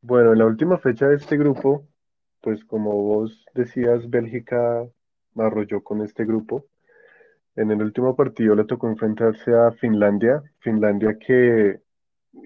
Bueno, 0.00 0.32
en 0.32 0.38
la 0.38 0.46
última 0.46 0.78
fecha 0.78 1.06
de 1.06 1.16
este 1.16 1.36
grupo, 1.36 1.86
pues 2.40 2.64
como 2.64 2.92
vos 3.02 3.44
decías, 3.54 4.08
Bélgica 4.10 4.86
arrolló 5.36 5.82
con 5.82 6.02
este 6.02 6.24
grupo. 6.24 6.66
En 7.56 7.70
el 7.70 7.82
último 7.82 8.14
partido 8.16 8.54
le 8.54 8.64
tocó 8.64 8.88
enfrentarse 8.88 9.52
a 9.54 9.72
Finlandia, 9.72 10.42
Finlandia 10.60 11.18
que 11.18 11.80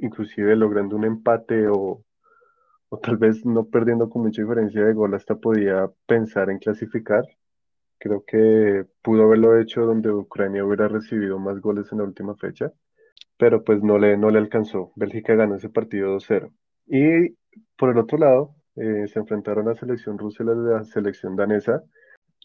inclusive 0.01 0.57
logrando 0.57 0.97
un 0.97 1.05
empate 1.05 1.69
o, 1.69 2.03
o 2.89 2.99
tal 2.99 3.17
vez 3.19 3.45
no 3.45 3.67
perdiendo 3.67 4.09
con 4.09 4.23
mucha 4.23 4.43
diferencia 4.43 4.85
de 4.85 4.95
gol, 4.95 5.15
hasta 5.15 5.37
podía 5.37 5.91
pensar 6.07 6.51
en 6.51 6.59
clasificar. 6.59 7.25
Creo 7.99 8.25
que 8.27 8.87
pudo 9.03 9.25
haberlo 9.25 9.59
hecho 9.59 9.83
donde 9.83 10.11
Ucrania 10.11 10.65
hubiera 10.65 10.89
recibido 10.89 11.39
más 11.39 11.61
goles 11.61 11.93
en 11.93 11.99
la 11.99 12.05
última 12.05 12.35
fecha, 12.37 12.73
pero 13.39 13.65
pues 13.65 13.83
no 13.83 13.99
le, 13.99 14.17
no 14.17 14.31
le 14.31 14.39
alcanzó. 14.39 14.93
Bélgica 14.97 15.35
ganó 15.35 15.57
ese 15.57 15.69
partido 15.69 16.17
2-0. 16.17 16.53
Y 16.87 17.37
por 17.77 17.91
el 17.91 17.99
otro 17.99 18.19
lado, 18.19 18.55
eh, 18.77 19.07
se 19.09 19.19
enfrentaron 19.19 19.67
a 19.69 19.73
la 19.73 19.77
selección 19.77 20.19
rusa 20.19 20.43
y 20.43 20.47
la 20.47 20.85
selección 20.85 21.37
danesa 21.37 21.83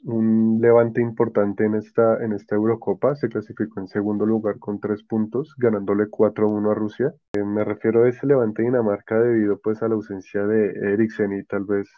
un 0.04 0.60
levante 0.62 1.02
importante 1.02 1.66
en 1.66 1.76
esta, 1.76 2.24
en 2.24 2.34
esta 2.34 2.56
Eurocopa. 2.56 3.16
Se 3.16 3.30
clasificó 3.30 3.80
en 3.80 3.88
segundo 3.88 4.26
lugar 4.26 4.60
con 4.60 4.80
tres 4.80 5.04
puntos, 5.04 5.56
ganándole 5.58 6.06
4-1 6.06 6.72
a 6.72 6.74
Rusia. 6.74 7.14
Eh, 7.34 7.44
me 7.44 7.64
refiero 7.64 8.04
a 8.04 8.10
ese 8.10 8.28
levante 8.28 8.62
de 8.62 8.70
Dinamarca 8.70 9.20
debido 9.20 9.60
pues 9.60 9.82
a 9.82 9.88
la 9.88 9.96
ausencia 9.96 10.46
de 10.46 10.94
Eriksen 10.94 11.34
y 11.34 11.44
tal 11.44 11.66
vez 11.66 11.90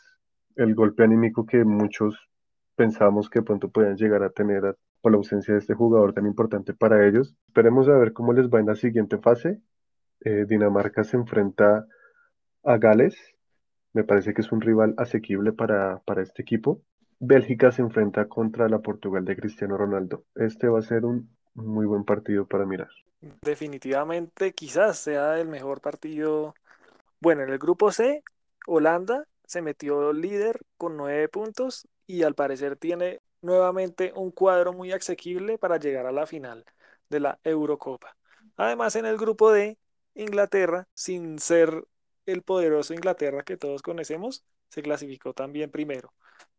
el 0.55 0.75
golpe 0.75 1.03
anímico 1.03 1.45
que 1.45 1.63
muchos 1.63 2.29
pensamos 2.75 3.29
que 3.29 3.41
pronto 3.41 3.69
podían 3.69 3.98
llegar 3.98 4.24
a 4.24 4.29
tener 4.29 4.75
por 5.01 5.12
la 5.12 5.17
ausencia 5.17 5.53
de 5.53 5.59
este 5.59 5.74
jugador 5.74 6.13
tan 6.13 6.25
importante 6.25 6.74
para 6.74 7.05
ellos. 7.07 7.36
Esperemos 7.48 7.88
a 7.89 7.98
ver 7.98 8.13
cómo 8.13 8.33
les 8.33 8.50
va 8.50 8.59
en 8.59 8.67
la 8.67 8.75
siguiente 8.75 9.17
fase. 9.17 9.62
Eh, 10.21 10.45
Dinamarca 10.48 11.03
se 11.03 11.17
enfrenta 11.17 11.86
a 12.63 12.77
Gales. 12.77 13.17
Me 13.93 14.03
parece 14.03 14.34
que 14.34 14.41
es 14.41 14.51
un 14.51 14.62
rival 14.62 14.93
asequible 14.98 15.51
para, 15.51 16.00
para 16.05 16.22
este 16.22 16.41
equipo. 16.41 16.81
Bélgica 17.19 17.72
se 17.72 17.81
enfrenta 17.81 18.27
contra 18.27 18.69
la 18.69 18.79
Portugal 18.79 19.25
de 19.25 19.36
Cristiano 19.36 19.77
Ronaldo. 19.77 20.25
Este 20.36 20.67
va 20.67 20.79
a 20.79 20.84
ser 20.84 21.05
un 21.05 21.29
muy 21.53 21.86
buen 21.86 22.05
partido 22.05 22.48
para 22.48 22.65
mirar. 22.65 22.89
Definitivamente 23.41 24.53
quizás 24.53 25.00
sea 25.00 25.39
el 25.39 25.48
mejor 25.48 25.81
partido. 25.81 26.53
Bueno, 27.19 27.43
en 27.43 27.50
el 27.50 27.58
grupo 27.58 27.91
C, 27.91 28.24
Holanda 28.65 29.25
se 29.46 29.62
metió 29.62 30.13
líder 30.13 30.62
con 30.77 30.96
nueve 30.96 31.27
puntos 31.27 31.88
y 32.08 32.24
al 32.24 32.36
parecer 32.36 32.77
tiene 32.77 33.19
nuevamente 33.41 34.13
un 34.15 34.31
cuadro 34.31 34.74
muy 34.74 34.91
asequible 34.91 35.58
para 35.58 35.77
llegar 35.77 36.05
a 36.05 36.12
la 36.12 36.25
final 36.25 36.63
de 37.10 37.19
la 37.19 37.39
Eurocopa. 37.43 38.15
Además, 38.55 38.96
en 38.96 39.05
el 39.05 39.17
grupo 39.17 39.51
D, 39.51 39.77
Inglaterra, 40.13 40.88
sin 40.93 41.39
ser 41.39 41.84
el 42.31 42.41
poderoso 42.41 42.93
Inglaterra 42.93 43.43
que 43.43 43.57
todos 43.57 43.81
conocemos, 43.81 44.43
se 44.69 44.81
clasificó 44.81 45.33
también 45.33 45.71
primero. 45.71 46.13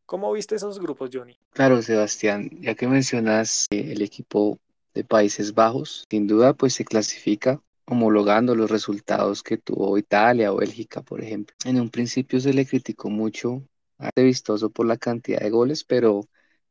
¿Cómo 0.07 0.33
viste 0.33 0.57
esos 0.57 0.81
grupos, 0.81 1.11
Johnny? 1.13 1.39
Claro, 1.53 1.81
Sebastián, 1.83 2.51
ya 2.61 2.75
que 2.75 2.89
mencionas 2.89 3.67
eh, 3.71 3.93
el 3.93 4.03
equipo 4.03 4.59
de 4.95 5.05
Países 5.05 5.55
Bajos, 5.55 6.05
sin 6.11 6.27
duda 6.27 6.55
pues 6.55 6.75
se 6.75 6.85
clasifica 6.85 7.63
homologando 7.85 8.55
los 8.55 8.71
resultados 8.71 9.43
que 9.43 9.57
tuvo 9.57 9.99
Italia 9.99 10.53
o 10.53 10.57
Bélgica, 10.57 11.03
por 11.03 11.23
ejemplo. 11.23 11.57
En 11.65 11.81
un 11.81 11.91
principio 11.91 12.41
se 12.41 12.53
le 12.53 12.67
criticó 12.67 13.11
mucho 13.11 13.63
a 13.99 14.09
este 14.09 14.23
vistoso 14.23 14.71
por 14.71 14.87
la 14.87 14.97
cantidad 14.97 15.41
de 15.41 15.51
goles, 15.51 15.85
pero 15.85 16.29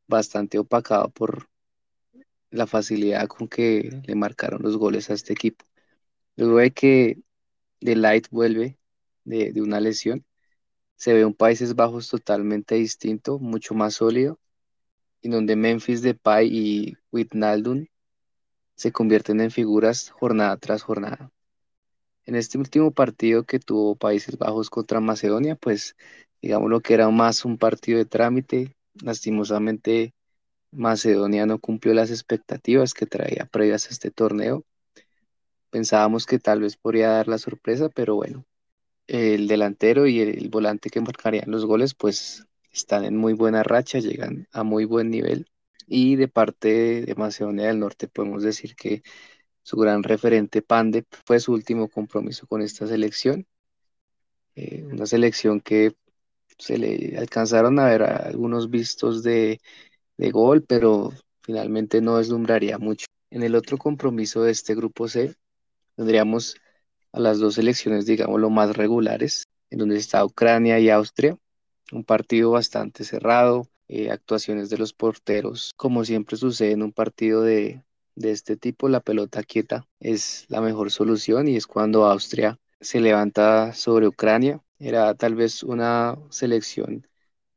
bastante 0.07 0.59
opacado 0.59 1.09
por 1.09 1.47
la 2.51 2.67
facilidad 2.67 3.27
con 3.27 3.47
que 3.47 4.01
le 4.05 4.15
marcaron 4.15 4.61
los 4.61 4.77
goles 4.77 5.09
a 5.09 5.13
este 5.13 5.33
equipo. 5.33 5.65
Luego 6.35 6.57
de 6.57 6.71
que 6.71 7.19
The 7.79 7.95
Light 7.95 8.27
vuelve 8.31 8.78
de, 9.29 9.53
de 9.53 9.61
una 9.61 9.79
lesión, 9.79 10.25
se 10.95 11.13
ve 11.13 11.25
un 11.25 11.33
Países 11.33 11.75
Bajos 11.75 12.09
totalmente 12.09 12.75
distinto, 12.75 13.39
mucho 13.39 13.73
más 13.73 13.95
sólido, 13.95 14.39
en 15.21 15.31
donde 15.31 15.55
Memphis 15.55 16.01
Depay 16.01 16.49
y 16.51 16.97
Wijnaldum 17.11 17.85
se 18.75 18.91
convierten 18.91 19.41
en 19.41 19.51
figuras 19.51 20.09
jornada 20.09 20.57
tras 20.57 20.83
jornada. 20.83 21.31
En 22.25 22.35
este 22.35 22.57
último 22.57 22.91
partido 22.91 23.43
que 23.43 23.59
tuvo 23.59 23.95
Países 23.95 24.37
Bajos 24.37 24.69
contra 24.69 24.99
Macedonia, 24.99 25.55
pues 25.55 25.95
digamos 26.41 26.69
lo 26.69 26.81
que 26.81 26.93
era 26.93 27.09
más 27.09 27.45
un 27.45 27.57
partido 27.57 27.97
de 27.97 28.05
trámite, 28.05 28.75
lastimosamente 29.01 30.13
Macedonia 30.71 31.45
no 31.45 31.59
cumplió 31.59 31.93
las 31.93 32.11
expectativas 32.11 32.93
que 32.93 33.05
traía 33.05 33.45
previas 33.45 33.87
a 33.87 33.89
este 33.89 34.11
torneo. 34.11 34.63
Pensábamos 35.71 36.25
que 36.25 36.39
tal 36.39 36.61
vez 36.61 36.77
podría 36.77 37.09
dar 37.09 37.27
la 37.27 37.37
sorpresa, 37.37 37.89
pero 37.89 38.15
bueno, 38.15 38.45
el 39.09 39.47
delantero 39.47 40.07
y 40.07 40.19
el, 40.21 40.49
volante 40.49 40.89
que 40.89 41.01
marcarían 41.01 41.49
los 41.51 41.65
goles, 41.65 41.95
pues 41.95 42.45
están 42.71 43.05
en 43.05 43.17
muy 43.17 43.33
buena 43.33 43.63
racha, 43.63 43.99
llegan 43.99 44.47
a 44.51 44.63
muy 44.63 44.85
buen 44.85 45.09
nivel. 45.09 45.47
Y 45.87 46.15
de 46.15 46.27
parte 46.27 47.01
de 47.01 47.15
Macedonia 47.15 47.67
del 47.67 47.79
Norte 47.79 48.07
podemos 48.07 48.43
decir 48.43 48.75
que 48.75 49.01
su 49.63 49.77
gran 49.77 50.03
referente 50.03 50.61
Pandep 50.61 51.07
fue 51.25 51.39
su 51.39 51.53
último 51.53 51.89
compromiso 51.89 52.45
con 52.47 52.61
esta 52.61 52.85
selección. 52.87 53.47
Eh, 54.55 54.85
una 54.85 55.07
selección 55.07 55.61
que 55.61 55.93
se 56.59 56.77
le 56.77 57.17
alcanzaron 57.17 57.79
a 57.79 57.85
ver 57.85 58.03
algunos 58.03 58.69
vistos 58.69 59.23
de, 59.23 59.59
de 60.17 60.31
gol, 60.31 60.63
pero 60.63 61.11
finalmente 61.41 62.01
no 62.01 62.17
deslumbraría 62.17 62.77
mucho. 62.77 63.07
En 63.31 63.43
el 63.43 63.55
otro 63.55 63.77
compromiso 63.77 64.43
de 64.43 64.51
este 64.51 64.75
grupo 64.75 65.07
C 65.07 65.35
tendríamos 65.95 66.55
a 67.11 67.19
las 67.19 67.39
dos 67.39 67.55
selecciones, 67.55 68.05
digamos, 68.05 68.39
lo 68.39 68.49
más 68.49 68.75
regulares, 68.75 69.47
en 69.69 69.79
donde 69.79 69.97
está 69.97 70.25
Ucrania 70.25 70.79
y 70.79 70.89
Austria. 70.89 71.37
Un 71.91 72.03
partido 72.03 72.51
bastante 72.51 73.03
cerrado, 73.03 73.67
eh, 73.87 74.11
actuaciones 74.11 74.69
de 74.69 74.77
los 74.77 74.93
porteros, 74.93 75.73
como 75.75 76.05
siempre 76.05 76.37
sucede 76.37 76.71
en 76.73 76.83
un 76.83 76.91
partido 76.91 77.41
de, 77.41 77.83
de 78.15 78.31
este 78.31 78.57
tipo, 78.57 78.89
la 78.89 78.99
pelota 78.99 79.43
quieta 79.43 79.87
es 79.99 80.45
la 80.49 80.61
mejor 80.61 80.91
solución 80.91 81.47
y 81.47 81.55
es 81.55 81.65
cuando 81.67 82.05
Austria 82.05 82.59
se 82.81 82.99
levanta 82.99 83.73
sobre 83.73 84.07
Ucrania. 84.07 84.61
Era 84.77 85.15
tal 85.15 85.35
vez 85.35 85.63
una 85.63 86.17
selección 86.29 87.07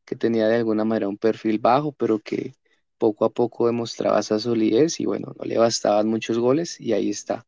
que 0.04 0.16
tenía 0.16 0.48
de 0.48 0.56
alguna 0.56 0.84
manera 0.84 1.08
un 1.08 1.18
perfil 1.18 1.58
bajo, 1.58 1.92
pero 1.92 2.18
que 2.20 2.54
poco 2.98 3.24
a 3.24 3.30
poco 3.30 3.66
demostraba 3.66 4.20
esa 4.20 4.38
solidez 4.38 5.00
y 5.00 5.06
bueno, 5.06 5.34
no 5.38 5.44
le 5.44 5.58
bastaban 5.58 6.08
muchos 6.08 6.38
goles 6.38 6.80
y 6.80 6.92
ahí 6.92 7.10
está 7.10 7.46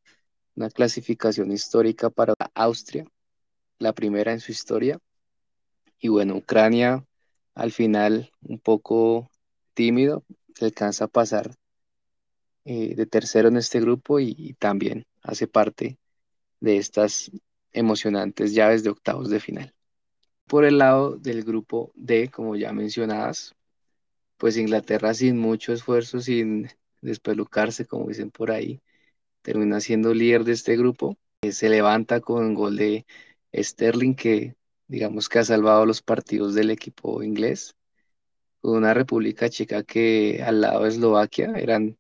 una 0.57 0.71
clasificación 0.71 1.53
histórica 1.53 2.11
para 2.11 2.35
Austria, 2.55 3.07
la 3.79 3.93
primera 3.93 4.33
en 4.33 4.41
su 4.41 4.53
historia. 4.53 4.99
Y 5.99 6.09
bueno, 6.09 6.37
Ucrania 6.37 7.05
al 7.55 7.73
final 7.73 8.31
un 8.43 8.59
poco 8.59 9.31
tímido, 9.75 10.25
alcanza 10.61 11.07
a 11.07 11.09
pasar 11.09 11.55
eh, 12.65 12.95
de 12.95 13.07
tercero 13.07 13.49
en 13.49 13.57
este 13.57 13.81
grupo 13.81 14.21
y, 14.21 14.55
también 14.59 15.07
hace 15.23 15.47
parte 15.47 15.99
de 16.61 16.79
estas 16.79 17.31
emocionantes 17.73 18.55
llaves 18.55 18.83
de 18.85 18.91
octavos 18.91 19.31
de 19.31 19.41
final. 19.41 19.75
Por 20.47 20.65
el 20.65 20.79
lado 20.79 21.17
del 21.17 21.43
grupo 21.45 21.93
D, 21.95 22.31
como 22.31 22.57
ya 22.57 22.73
mencionadas, 22.73 23.55
pues 24.37 24.57
Inglaterra 24.57 25.15
sin 25.15 25.39
mucho 25.39 25.73
esfuerzo, 25.73 26.21
sin 26.21 26.69
despelucarse, 27.01 27.87
como 27.87 28.09
dicen 28.09 28.31
por 28.31 28.51
ahí, 28.51 28.81
termina 29.45 29.79
siendo 29.81 30.15
líder 30.15 30.45
de 30.45 30.53
este 30.53 30.77
grupo. 30.77 31.19
Eh, 31.43 31.53
se 31.53 31.69
levanta 31.69 32.21
con 32.21 32.55
gol 32.55 32.77
de 32.77 33.07
Sterling, 33.55 34.15
que 34.15 34.57
digamos 34.89 35.29
que 35.29 35.39
ha 35.39 35.45
salvado 35.45 35.87
los 35.87 36.03
partidos 36.03 36.55
del 36.55 36.71
equipo 36.71 37.23
inglés. 37.23 37.75
Una 38.63 38.95
República 38.95 39.51
Checa 39.51 39.83
que 39.85 40.43
al 40.43 40.63
lado 40.63 40.85
de 40.85 40.89
Eslovaquia 40.89 41.53
eran 41.57 41.99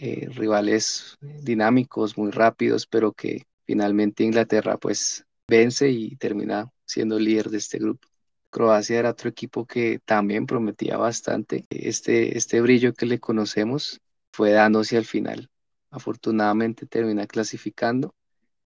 eh, 0.00 0.28
rivales 0.30 1.16
dinámicos, 1.20 2.16
muy 2.18 2.30
rápidos, 2.30 2.86
pero 2.86 3.12
que 3.12 3.44
finalmente 3.66 4.24
Inglaterra 4.24 4.78
pues 4.78 5.26
vence 5.46 5.90
y 5.90 6.16
termina 6.16 6.70
siendo 6.86 7.18
líder 7.18 7.50
de 7.50 7.58
este 7.58 7.78
grupo. 7.78 8.08
Croacia 8.50 8.98
era 8.98 9.10
otro 9.10 9.28
equipo 9.28 9.66
que 9.66 10.00
también 10.06 10.46
prometía 10.46 10.96
bastante. 10.96 11.66
Este, 11.70 12.38
este 12.38 12.60
brillo 12.62 12.94
que 12.94 13.06
le 13.06 13.20
conocemos 13.20 14.00
fue 14.32 14.52
dándose 14.52 14.96
al 14.96 15.04
final 15.04 15.50
afortunadamente 15.94 16.86
termina 16.86 17.26
clasificando, 17.26 18.14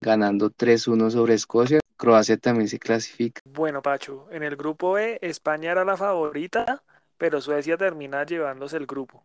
ganando 0.00 0.50
3-1 0.50 1.11
sobre 1.11 1.35
Escocia. 1.35 1.80
Croacia 1.97 2.37
también 2.37 2.68
se 2.68 2.78
clasifica. 2.78 3.40
Bueno, 3.45 3.83
Pacho, 3.83 4.28
en 4.30 4.42
el 4.42 4.54
grupo 4.56 4.99
E, 4.99 5.18
España 5.23 5.73
era 5.73 5.85
la 5.85 5.97
favorita, 5.97 6.83
pero 7.18 7.40
Suecia 7.40 7.76
termina 7.76 8.25
llevándose 8.25 8.76
el 8.76 8.87
grupo. 8.87 9.25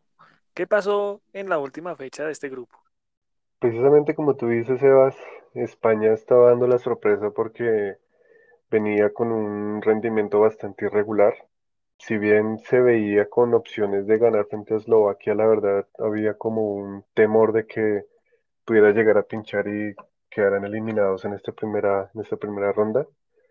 ¿Qué 0.53 0.67
pasó 0.67 1.21
en 1.33 1.49
la 1.49 1.59
última 1.59 1.95
fecha 1.95 2.25
de 2.25 2.31
este 2.31 2.49
grupo? 2.49 2.77
Precisamente 3.59 4.15
como 4.15 4.35
tú 4.35 4.47
dices, 4.47 4.79
Sebas, 4.79 5.15
España 5.53 6.13
estaba 6.13 6.49
dando 6.49 6.67
la 6.67 6.79
sorpresa 6.79 7.29
porque 7.29 7.97
venía 8.71 9.13
con 9.13 9.31
un 9.31 9.81
rendimiento 9.81 10.39
bastante 10.39 10.85
irregular. 10.85 11.35
Si 12.01 12.17
bien 12.17 12.57
se 12.59 12.79
veía 12.79 13.29
con 13.29 13.53
opciones 13.53 14.07
de 14.07 14.17
ganar 14.17 14.47
frente 14.47 14.73
a 14.73 14.77
Eslovaquia, 14.77 15.35
la 15.35 15.45
verdad 15.45 15.87
había 15.99 16.33
como 16.33 16.63
un 16.73 17.05
temor 17.13 17.53
de 17.53 17.67
que 17.67 18.05
pudiera 18.65 18.89
llegar 18.91 19.19
a 19.19 19.23
pinchar 19.23 19.67
y 19.67 19.93
quedaran 20.29 20.65
eliminados 20.65 21.25
en 21.25 21.33
esta 21.33 21.51
primera, 21.51 22.09
en 22.15 22.21
esta 22.21 22.37
primera 22.37 22.71
ronda. 22.71 23.05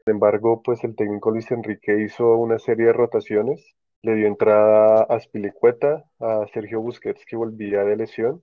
Sin 0.05 0.15
embargo, 0.15 0.63
pues 0.65 0.83
el 0.83 0.97
técnico 0.97 1.31
Luis 1.31 1.49
Enrique 1.53 2.03
hizo 2.03 2.37
una 2.37 2.59
serie 2.59 2.87
de 2.87 2.93
rotaciones, 2.93 3.77
le 4.03 4.17
dio 4.17 4.27
entrada 4.27 5.05
a 5.05 5.21
Spilicueta, 5.21 6.05
a 6.19 6.45
Sergio 6.53 6.81
Busquets 6.81 7.25
que 7.27 7.37
volvía 7.37 7.85
de 7.85 7.97
lesión, 7.97 8.43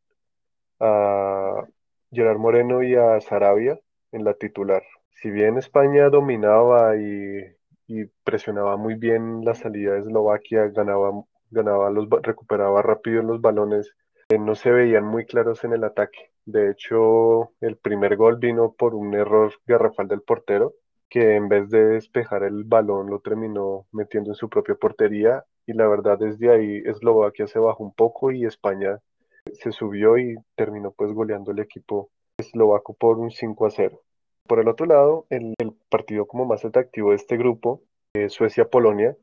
a 0.79 1.65
Gerard 2.11 2.37
Moreno 2.37 2.81
y 2.81 2.95
a 2.95 3.19
Sarabia 3.19 3.77
en 4.13 4.23
la 4.23 4.35
titular. 4.35 4.83
Si 5.21 5.29
bien 5.31 5.57
España 5.57 6.09
dominaba 6.09 6.95
y, 6.95 7.56
y 7.87 8.05
presionaba 8.23 8.77
muy 8.77 8.95
bien 8.95 9.43
la 9.43 9.55
salida 9.55 9.93
de 9.93 9.99
Eslovaquia, 9.99 10.67
ganaba, 10.67 11.11
ganaba 11.49 11.89
los, 11.89 12.07
recuperaba 12.21 12.81
rápido 12.81 13.23
los 13.23 13.41
balones, 13.41 13.95
eh, 14.29 14.37
no 14.37 14.55
se 14.55 14.71
veían 14.71 15.05
muy 15.05 15.25
claros 15.25 15.63
en 15.63 15.73
el 15.73 15.83
ataque. 15.83 16.31
De 16.45 16.69
hecho, 16.71 17.51
el 17.61 17.77
primer 17.77 18.17
gol 18.17 18.37
vino 18.37 18.73
por 18.77 18.93
un 18.93 19.13
error 19.13 19.53
garrafal 19.65 20.07
del 20.07 20.21
portero, 20.21 20.73
que 21.09 21.35
en 21.35 21.47
vez 21.47 21.69
de 21.69 21.85
despejar 21.85 22.43
el 22.43 22.63
balón 22.65 23.09
lo 23.09 23.19
terminó 23.19 23.85
metiendo 23.91 24.31
en 24.31 24.35
su 24.35 24.49
propia 24.49 24.75
portería 24.75 25.45
y 25.65 25.73
la 25.73 25.87
verdad 25.87 26.17
desde 26.17 26.51
ahí 26.51 26.81
Eslovaquia 26.85 27.47
se 27.47 27.59
bajó 27.59 27.83
un 27.83 27.93
poco 27.93 28.31
y 28.31 28.45
España 28.45 28.99
se 29.53 29.71
subió 29.71 30.17
y 30.17 30.35
terminó 30.55 30.91
pues 30.91 31.13
goleando 31.13 31.51
el 31.51 31.59
equipo 31.59 32.09
eslovaco 32.37 32.93
por 32.93 33.17
un 33.19 33.31
5 33.31 33.65
a 33.65 33.69
0. 33.71 34.01
Por 34.47 34.59
el 34.59 34.67
otro 34.67 34.85
lado, 34.85 35.25
el, 35.29 35.55
partido 35.89 36.25
como 36.27 36.45
más 36.45 36.65
atractivo 36.65 37.11
de 37.11 37.17
este 37.17 37.37
grupo, 37.37 37.83
Suecia-Polonia, 38.29 39.15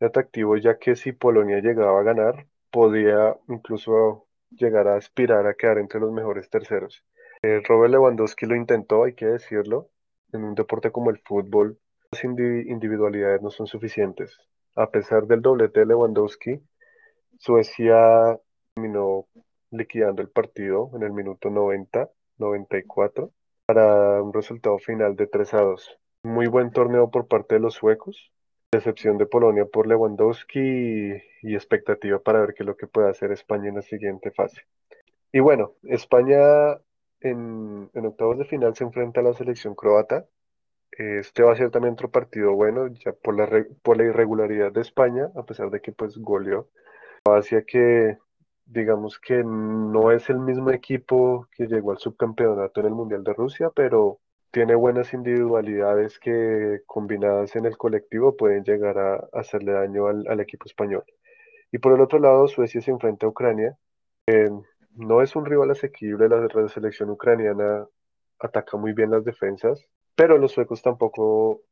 atractivo 0.00 0.56
ya 0.56 0.78
que 0.78 0.96
si 0.96 1.12
Polonia 1.12 1.60
llegaba 1.60 2.00
a 2.00 2.04
ganar, 2.04 2.46
podía 2.70 3.36
incluso 3.48 4.26
llegar 4.50 4.88
a 4.88 4.96
aspirar 4.96 5.46
a 5.46 5.54
quedar 5.54 5.78
entre 5.78 6.00
los 6.00 6.12
mejores 6.12 6.48
terceros. 6.50 7.04
Eh, 7.42 7.60
Robert 7.66 7.92
Lewandowski 7.92 8.46
lo 8.46 8.56
intentó, 8.56 9.04
hay 9.04 9.14
que 9.14 9.26
decirlo, 9.26 9.90
en 10.32 10.44
un 10.44 10.54
deporte 10.54 10.90
como 10.90 11.10
el 11.10 11.18
fútbol, 11.18 11.78
las 12.10 12.24
individualidades 12.24 13.42
no 13.42 13.50
son 13.50 13.66
suficientes. 13.66 14.36
A 14.76 14.90
pesar 14.90 15.26
del 15.26 15.42
doblete 15.42 15.80
de 15.80 15.86
Lewandowski, 15.86 16.60
Suecia 17.38 18.38
terminó 18.74 19.26
liquidando 19.70 20.22
el 20.22 20.28
partido 20.28 20.90
en 20.94 21.02
el 21.02 21.12
minuto 21.12 21.50
90, 21.50 22.10
94, 22.38 23.32
para 23.72 24.20
un 24.20 24.32
resultado 24.32 24.78
final 24.80 25.14
de 25.14 25.28
3 25.28 25.54
a 25.54 25.60
2. 25.60 25.98
Muy 26.24 26.48
buen 26.48 26.72
torneo 26.72 27.08
por 27.08 27.28
parte 27.28 27.54
de 27.54 27.60
los 27.60 27.74
suecos, 27.74 28.32
decepción 28.72 29.16
de 29.16 29.26
Polonia 29.26 29.64
por 29.64 29.86
Lewandowski 29.86 31.12
y, 31.42 31.54
expectativa 31.54 32.18
para 32.18 32.40
ver 32.40 32.54
qué 32.54 32.64
es 32.64 32.66
lo 32.66 32.76
que 32.76 32.88
puede 32.88 33.10
hacer 33.10 33.30
España 33.30 33.68
en 33.68 33.76
la 33.76 33.82
siguiente 33.82 34.32
fase. 34.32 34.62
Y 35.30 35.38
bueno, 35.38 35.74
España 35.84 36.80
en, 37.20 37.88
en 37.94 38.06
octavos 38.06 38.38
de 38.38 38.44
final 38.44 38.74
se 38.74 38.82
enfrenta 38.82 39.20
a 39.20 39.22
la 39.22 39.34
selección 39.34 39.76
croata. 39.76 40.26
Este 40.90 41.44
va 41.44 41.52
a 41.52 41.56
ser 41.56 41.70
también 41.70 41.94
otro 41.94 42.10
partido 42.10 42.52
bueno, 42.54 42.88
ya 42.88 43.12
por 43.12 43.36
la, 43.36 43.66
por 43.82 43.96
la 43.96 44.02
irregularidad 44.02 44.72
de 44.72 44.80
España, 44.80 45.30
a 45.36 45.44
pesar 45.44 45.70
de 45.70 45.80
que 45.80 45.92
pues 45.92 46.18
goleó. 46.18 46.68
Hacia 47.24 47.62
que 47.62 48.18
digamos 48.70 49.18
que 49.18 49.42
no 49.44 50.12
es 50.12 50.30
el 50.30 50.38
mismo 50.38 50.70
equipo 50.70 51.48
que 51.52 51.66
llegó 51.66 51.90
al 51.90 51.98
subcampeonato 51.98 52.80
en 52.80 52.86
el 52.86 52.94
Mundial 52.94 53.24
de 53.24 53.32
Rusia, 53.32 53.70
pero 53.74 54.20
tiene 54.52 54.74
buenas 54.74 55.12
individualidades 55.12 56.18
que 56.18 56.82
combinadas 56.86 57.56
en 57.56 57.66
el 57.66 57.76
colectivo 57.76 58.36
pueden 58.36 58.64
llegar 58.64 58.98
a, 58.98 59.28
hacerle 59.32 59.72
daño 59.72 60.06
al, 60.06 60.24
al, 60.28 60.40
equipo 60.40 60.66
español. 60.66 61.04
Y 61.72 61.78
por 61.78 61.94
el 61.94 62.00
otro 62.00 62.18
lado, 62.18 62.46
Suecia 62.48 62.80
se 62.80 62.90
enfrenta 62.90 63.26
a 63.26 63.30
Ucrania. 63.30 63.76
No 64.94 65.22
es 65.22 65.34
un 65.36 65.46
rival 65.46 65.70
asequible, 65.70 66.28
la 66.28 66.68
selección 66.68 67.10
ucraniana 67.10 67.86
ataca 68.38 68.76
muy 68.76 68.92
bien 68.92 69.10
las 69.10 69.24
defensas, 69.24 69.84
pero 70.14 70.38
los 70.38 70.52
suecos 70.52 70.82
tampoco, 70.82 71.62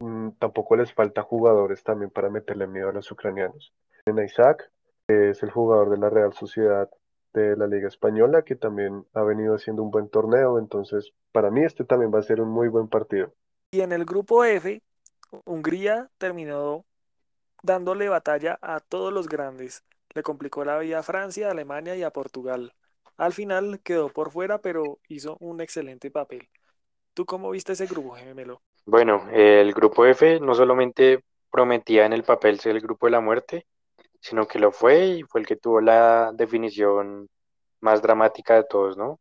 mmm, 0.00 0.30
tampoco 0.38 0.76
les 0.76 0.92
falta 0.92 1.22
jugadores 1.22 1.82
también 1.82 2.10
para 2.10 2.30
meterle 2.30 2.66
miedo 2.66 2.88
a 2.88 2.92
los 2.92 3.10
ucranianos. 3.10 3.72
En 4.06 4.18
Isaac, 4.18 4.70
es 5.08 5.42
el 5.42 5.50
jugador 5.50 5.90
de 5.90 5.98
la 5.98 6.10
Real 6.10 6.32
Sociedad 6.32 6.88
de 7.32 7.56
la 7.56 7.66
Liga 7.66 7.88
Española, 7.88 8.42
que 8.42 8.56
también 8.56 9.04
ha 9.14 9.22
venido 9.22 9.54
haciendo 9.54 9.82
un 9.82 9.90
buen 9.90 10.08
torneo, 10.08 10.58
entonces 10.58 11.12
para 11.32 11.50
mí 11.50 11.64
este 11.64 11.84
también 11.84 12.12
va 12.14 12.18
a 12.18 12.22
ser 12.22 12.40
un 12.40 12.50
muy 12.50 12.68
buen 12.68 12.88
partido. 12.88 13.32
Y 13.70 13.80
en 13.80 13.92
el 13.92 14.04
grupo 14.04 14.44
F, 14.44 14.82
Hungría 15.44 16.10
terminó 16.18 16.84
dándole 17.62 18.08
batalla 18.08 18.58
a 18.62 18.80
todos 18.80 19.12
los 19.12 19.28
grandes. 19.28 19.84
Le 20.14 20.22
complicó 20.22 20.64
la 20.64 20.78
vida 20.78 21.00
a 21.00 21.02
Francia, 21.02 21.48
a 21.48 21.50
Alemania 21.50 21.96
y 21.96 22.02
a 22.02 22.10
Portugal. 22.10 22.72
Al 23.16 23.32
final 23.32 23.80
quedó 23.82 24.08
por 24.08 24.30
fuera, 24.30 24.58
pero 24.58 24.98
hizo 25.08 25.36
un 25.40 25.60
excelente 25.60 26.10
papel. 26.10 26.48
¿Tú 27.14 27.26
cómo 27.26 27.50
viste 27.50 27.72
ese 27.72 27.86
grupo, 27.86 28.12
Gemelo? 28.12 28.62
Bueno, 28.86 29.28
el 29.32 29.72
grupo 29.74 30.06
F 30.06 30.40
no 30.40 30.54
solamente 30.54 31.24
prometía 31.50 32.06
en 32.06 32.12
el 32.12 32.22
papel 32.22 32.60
ser 32.60 32.76
el 32.76 32.80
grupo 32.80 33.06
de 33.06 33.12
la 33.12 33.20
muerte, 33.20 33.66
sino 34.20 34.46
que 34.46 34.58
lo 34.58 34.72
fue 34.72 35.06
y 35.06 35.22
fue 35.24 35.40
el 35.40 35.46
que 35.46 35.56
tuvo 35.56 35.80
la 35.80 36.32
definición 36.34 37.28
más 37.80 38.02
dramática 38.02 38.54
de 38.56 38.64
todos, 38.64 38.96
¿no? 38.96 39.20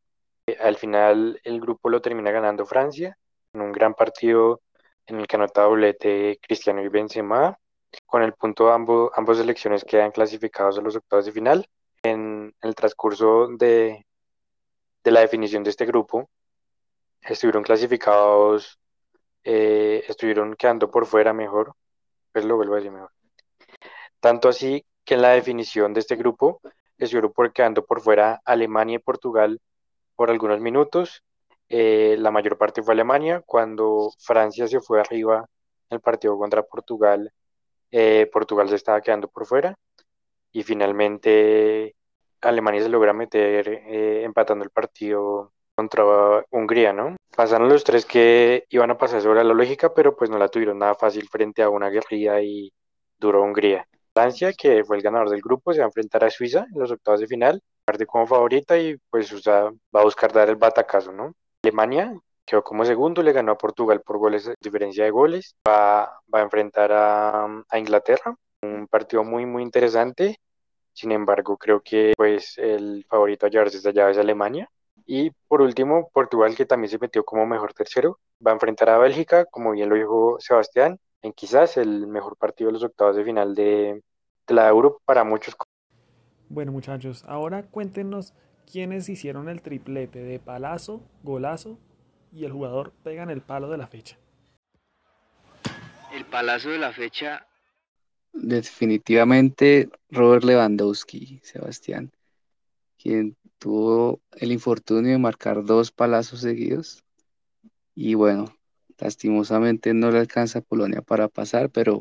Al 0.59 0.77
final 0.77 1.39
el 1.43 1.59
grupo 1.61 1.89
lo 1.89 2.01
termina 2.01 2.31
ganando 2.31 2.65
Francia 2.65 3.17
en 3.53 3.61
un 3.61 3.71
gran 3.71 3.93
partido 3.93 4.61
en 5.05 5.19
el 5.19 5.27
que 5.27 5.35
anota 5.35 5.63
doblete 5.63 6.39
Cristiano 6.41 6.81
y 6.81 6.89
Benzema. 6.89 7.57
Con 8.05 8.23
el 8.23 8.33
punto 8.33 8.71
ambos, 8.71 9.11
ambos 9.15 9.37
selecciones 9.37 9.83
quedan 9.83 10.11
clasificados 10.11 10.77
a 10.77 10.81
los 10.81 10.95
octavos 10.95 11.25
de 11.25 11.31
final. 11.31 11.67
En 12.03 12.53
el 12.61 12.75
transcurso 12.75 13.47
de, 13.57 14.05
de 15.03 15.11
la 15.11 15.21
definición 15.21 15.63
de 15.63 15.71
este 15.71 15.85
grupo, 15.85 16.29
estuvieron 17.21 17.63
clasificados, 17.63 18.79
eh, 19.43 20.03
estuvieron 20.07 20.55
quedando 20.55 20.89
por 20.91 21.05
fuera 21.05 21.33
mejor, 21.33 21.73
pues 22.31 22.45
lo 22.45 22.57
vuelvo 22.57 22.73
a 22.73 22.77
decir 22.77 22.91
mejor. 22.91 23.11
Tanto 24.19 24.49
así 24.49 24.85
que 25.05 25.15
en 25.15 25.21
la 25.21 25.29
definición 25.29 25.93
de 25.93 26.01
este 26.01 26.15
grupo 26.15 26.59
estuvieron 26.97 27.31
quedando 27.53 27.85
por 27.85 28.01
fuera 28.01 28.41
Alemania 28.45 28.95
y 28.95 28.99
Portugal 28.99 29.61
por 30.15 30.29
algunos 30.31 30.59
minutos. 30.59 31.23
Eh, 31.69 32.15
la 32.19 32.31
mayor 32.31 32.57
parte 32.57 32.81
fue 32.81 32.93
Alemania. 32.93 33.41
Cuando 33.45 34.11
Francia 34.19 34.67
se 34.67 34.79
fue 34.79 34.99
arriba 34.99 35.45
en 35.89 35.95
el 35.95 36.01
partido 36.01 36.37
contra 36.37 36.63
Portugal, 36.63 37.31
eh, 37.91 38.29
Portugal 38.31 38.69
se 38.69 38.75
estaba 38.75 39.01
quedando 39.01 39.27
por 39.27 39.45
fuera. 39.45 39.75
Y 40.51 40.63
finalmente 40.63 41.95
Alemania 42.41 42.81
se 42.81 42.89
logra 42.89 43.13
meter 43.13 43.69
eh, 43.69 44.23
empatando 44.23 44.63
el 44.63 44.71
partido 44.71 45.53
contra 45.75 46.03
Hungría, 46.49 46.91
¿no? 46.93 47.15
Pasaron 47.35 47.69
los 47.69 47.83
tres 47.83 48.05
que 48.05 48.65
iban 48.69 48.89
a 48.91 48.97
pasar 48.97 49.21
sobre 49.21 49.43
la 49.43 49.53
lógica, 49.53 49.93
pero 49.93 50.15
pues 50.15 50.29
no 50.29 50.39
la 50.39 50.49
tuvieron 50.49 50.79
nada 50.79 50.95
fácil 50.95 51.29
frente 51.29 51.61
a 51.61 51.69
una 51.69 51.89
guerrilla 51.89 52.41
y 52.41 52.73
duró 53.19 53.43
Hungría. 53.43 53.87
Francia, 54.17 54.51
que 54.53 54.83
fue 54.83 54.97
el 54.97 55.03
ganador 55.03 55.29
del 55.29 55.41
grupo, 55.41 55.71
se 55.71 55.79
va 55.79 55.85
a 55.85 55.89
enfrentar 55.89 56.23
a 56.23 56.31
Suiza 56.31 56.65
en 56.73 56.79
los 56.79 56.89
octavos 56.89 57.19
de 57.19 57.27
final, 57.27 57.61
parte 57.85 58.07
como 58.07 58.25
favorita 58.25 58.75
y 58.75 58.97
pues 59.11 59.31
o 59.31 59.37
sea, 59.37 59.65
va 59.95 60.01
a 60.01 60.03
buscar 60.03 60.33
dar 60.33 60.49
el 60.49 60.55
batacazo, 60.55 61.11
¿no? 61.11 61.35
Alemania 61.63 62.19
quedó 62.43 62.63
como 62.63 62.83
segundo, 62.83 63.21
le 63.21 63.31
ganó 63.31 63.51
a 63.51 63.57
Portugal 63.57 64.01
por 64.01 64.17
goles, 64.17 64.49
diferencia 64.59 65.03
de 65.03 65.11
goles, 65.11 65.55
va, 65.67 66.19
va 66.33 66.39
a 66.39 66.41
enfrentar 66.41 66.91
a, 66.91 67.63
a 67.69 67.77
Inglaterra, 67.77 68.35
un 68.63 68.87
partido 68.87 69.23
muy 69.23 69.45
muy 69.45 69.61
interesante, 69.61 70.39
sin 70.93 71.11
embargo 71.11 71.55
creo 71.55 71.81
que 71.81 72.13
pues 72.17 72.57
el 72.57 73.05
favorito 73.07 73.45
a 73.45 73.49
llevarse 73.49 73.77
esta 73.77 73.91
llave 73.91 74.13
es 74.13 74.17
Alemania. 74.17 74.67
Y 75.05 75.29
por 75.47 75.61
último, 75.61 76.09
Portugal, 76.11 76.55
que 76.55 76.65
también 76.65 76.89
se 76.89 76.97
metió 76.97 77.23
como 77.23 77.45
mejor 77.45 77.73
tercero, 77.73 78.19
va 78.45 78.51
a 78.51 78.55
enfrentar 78.55 78.89
a 78.89 78.97
Bélgica, 78.97 79.45
como 79.45 79.71
bien 79.71 79.89
lo 79.89 79.95
dijo 79.95 80.37
Sebastián, 80.39 80.99
en 81.21 81.33
quizás 81.33 81.77
el 81.77 82.07
mejor 82.07 82.37
partido 82.37 82.69
de 82.69 82.73
los 82.73 82.83
octavos 82.83 83.15
de 83.15 83.23
final 83.23 83.55
de, 83.55 84.03
de 84.47 84.53
la 84.53 84.67
Euro 84.69 85.01
para 85.05 85.23
muchos. 85.23 85.55
Bueno 86.49 86.71
muchachos, 86.71 87.23
ahora 87.27 87.63
cuéntenos 87.63 88.33
quiénes 88.71 89.09
hicieron 89.09 89.49
el 89.49 89.61
triplete 89.61 90.19
de 90.19 90.39
palazo, 90.39 91.01
golazo 91.23 91.77
y 92.31 92.45
el 92.45 92.51
jugador 92.51 92.93
pega 93.03 93.23
en 93.23 93.29
el 93.29 93.41
palo 93.41 93.69
de 93.69 93.77
la 93.77 93.87
fecha. 93.87 94.17
El 96.13 96.25
palazo 96.25 96.69
de 96.69 96.77
la 96.77 96.93
fecha. 96.93 97.45
Definitivamente 98.33 99.89
Robert 100.09 100.43
Lewandowski, 100.43 101.39
Sebastián, 101.43 102.11
quien 103.01 103.35
tuvo 103.57 104.21
el 104.33 104.51
infortunio 104.51 105.11
de 105.11 105.17
marcar 105.17 105.63
dos 105.65 105.91
palazos 105.91 106.41
seguidos 106.41 107.03
y 107.95 108.13
bueno, 108.13 108.56
lastimosamente 108.99 109.93
no 109.93 110.11
le 110.11 110.19
alcanza 110.19 110.59
a 110.59 110.61
Polonia 110.61 111.01
para 111.01 111.27
pasar, 111.27 111.69
pero 111.69 111.99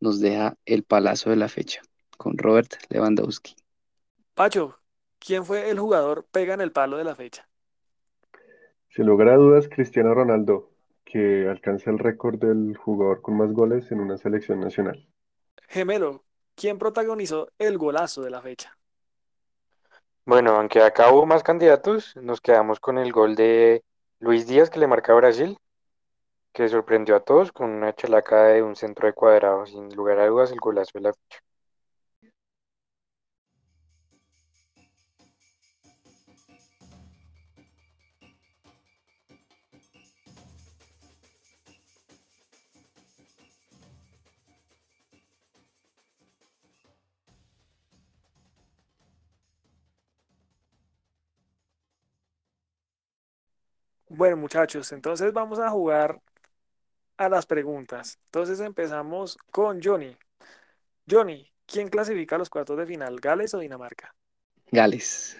nos 0.00 0.20
deja 0.20 0.56
el 0.66 0.82
palazo 0.82 1.30
de 1.30 1.36
la 1.36 1.48
fecha 1.48 1.82
con 2.16 2.38
Robert 2.38 2.74
Lewandowski. 2.88 3.54
Pacho, 4.34 4.78
¿quién 5.18 5.44
fue 5.44 5.70
el 5.70 5.78
jugador 5.78 6.26
pega 6.30 6.54
en 6.54 6.60
el 6.60 6.72
palo 6.72 6.96
de 6.96 7.04
la 7.04 7.14
fecha? 7.14 7.48
Sin 8.88 9.06
lugar 9.06 9.28
a 9.28 9.36
dudas, 9.36 9.68
Cristiano 9.68 10.14
Ronaldo, 10.14 10.70
que 11.04 11.48
alcanza 11.48 11.90
el 11.90 11.98
récord 11.98 12.38
del 12.38 12.76
jugador 12.76 13.22
con 13.22 13.36
más 13.36 13.52
goles 13.52 13.90
en 13.90 14.00
una 14.00 14.16
selección 14.18 14.60
nacional. 14.60 15.08
Gemelo, 15.68 16.24
¿quién 16.54 16.78
protagonizó 16.78 17.48
el 17.58 17.78
golazo 17.78 18.22
de 18.22 18.30
la 18.30 18.40
fecha? 18.40 18.76
Bueno, 20.26 20.56
aunque 20.56 20.80
acá 20.80 21.12
hubo 21.12 21.26
más 21.26 21.42
candidatos, 21.42 22.16
nos 22.16 22.40
quedamos 22.40 22.80
con 22.80 22.98
el 22.98 23.12
gol 23.12 23.34
de 23.34 23.84
Luis 24.20 24.46
Díaz 24.46 24.70
que 24.70 24.78
le 24.78 24.86
marca 24.86 25.12
a 25.12 25.16
Brasil, 25.16 25.58
que 26.54 26.70
sorprendió 26.70 27.16
a 27.16 27.20
todos 27.20 27.52
con 27.52 27.68
una 27.70 27.94
chalaca 27.94 28.44
de 28.46 28.62
un 28.62 28.76
centro 28.76 29.06
de 29.06 29.12
cuadrado. 29.12 29.66
Sin 29.66 29.94
lugar 29.94 30.18
a 30.20 30.26
dudas, 30.28 30.52
el 30.52 30.58
golazo 30.60 30.92
de 30.94 31.02
la 31.02 31.12
fecha. 31.12 31.40
Bueno, 54.08 54.36
muchachos, 54.36 54.92
entonces 54.92 55.32
vamos 55.32 55.58
a 55.58 55.70
jugar 55.70 56.20
a 57.16 57.28
las 57.28 57.46
preguntas. 57.46 58.18
Entonces 58.26 58.60
empezamos 58.60 59.36
con 59.50 59.80
Johnny. 59.82 60.16
Johnny, 61.10 61.50
¿quién 61.66 61.88
clasifica 61.88 62.36
a 62.36 62.38
los 62.38 62.50
cuartos 62.50 62.76
de 62.78 62.86
final, 62.86 63.20
Gales 63.20 63.54
o 63.54 63.58
Dinamarca? 63.58 64.14
Gales, 64.72 65.36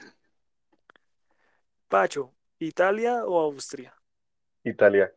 Pacho, 1.89 2.35
¿Italia 2.59 3.25
o 3.25 3.41
Austria? 3.41 3.95
Italia, 4.65 5.15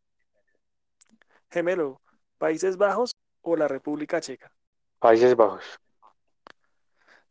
Gemelo, 1.50 2.02
¿Países 2.38 2.78
Bajos 2.78 3.12
o 3.42 3.58
la 3.58 3.68
República 3.68 4.22
Checa? 4.22 4.52
Países 5.00 5.36
Bajos, 5.36 5.80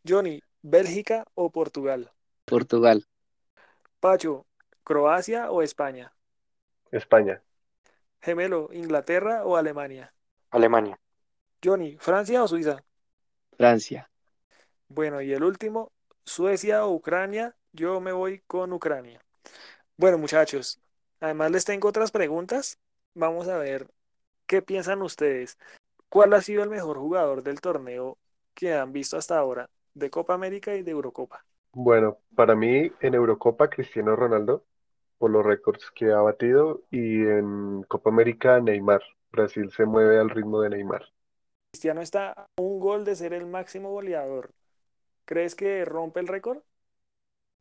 Johnny, 0.04 0.42
¿Bélgica 0.62 1.24
o 1.34 1.50
Portugal? 1.50 2.10
Portugal, 2.44 3.04
Pacho, 4.00 4.46
¿Croacia 4.84 5.50
o 5.50 5.60
España? 5.62 6.14
España, 6.90 7.42
Gemelo, 8.26 8.70
¿Inglaterra 8.72 9.44
o 9.44 9.56
Alemania? 9.56 10.12
Alemania, 10.50 10.98
Johnny, 11.62 11.96
¿Francia 12.00 12.42
o 12.42 12.48
Suiza? 12.48 12.82
Francia. 13.56 14.10
Bueno, 14.88 15.22
y 15.22 15.32
el 15.32 15.44
último, 15.44 15.92
Suecia 16.24 16.84
o 16.84 16.92
Ucrania. 16.92 17.54
Yo 17.72 18.00
me 18.00 18.10
voy 18.10 18.40
con 18.48 18.72
Ucrania. 18.72 19.20
Bueno, 19.96 20.18
muchachos, 20.18 20.80
además 21.20 21.52
les 21.52 21.64
tengo 21.64 21.86
otras 21.86 22.10
preguntas. 22.10 22.80
Vamos 23.14 23.46
a 23.46 23.58
ver 23.58 23.88
qué 24.48 24.60
piensan 24.60 25.02
ustedes. 25.02 25.56
¿Cuál 26.08 26.34
ha 26.34 26.40
sido 26.40 26.64
el 26.64 26.68
mejor 26.68 26.98
jugador 26.98 27.44
del 27.44 27.60
torneo 27.60 28.18
que 28.54 28.74
han 28.74 28.92
visto 28.92 29.16
hasta 29.16 29.38
ahora 29.38 29.70
de 29.94 30.10
Copa 30.10 30.34
América 30.34 30.74
y 30.74 30.82
de 30.82 30.90
Eurocopa? 30.90 31.44
Bueno, 31.70 32.18
para 32.34 32.56
mí 32.56 32.90
en 32.98 33.14
Eurocopa 33.14 33.70
Cristiano 33.70 34.16
Ronaldo, 34.16 34.64
por 35.18 35.30
los 35.30 35.44
récords 35.44 35.90
que 35.94 36.12
ha 36.12 36.20
batido, 36.20 36.82
y 36.90 37.22
en 37.22 37.82
Copa 37.84 38.10
América 38.10 38.60
Neymar. 38.60 39.02
Brasil 39.32 39.70
se 39.70 39.84
mueve 39.84 40.18
al 40.18 40.30
ritmo 40.30 40.60
de 40.60 40.70
Neymar. 40.70 41.04
Cristiano 41.72 42.00
está 42.00 42.32
a 42.32 42.46
un 42.58 42.80
gol 42.80 43.04
de 43.04 43.16
ser 43.16 43.32
el 43.32 43.46
máximo 43.46 43.90
goleador. 43.90 44.50
¿Crees 45.24 45.54
que 45.54 45.84
rompe 45.84 46.20
el 46.20 46.28
récord? 46.28 46.60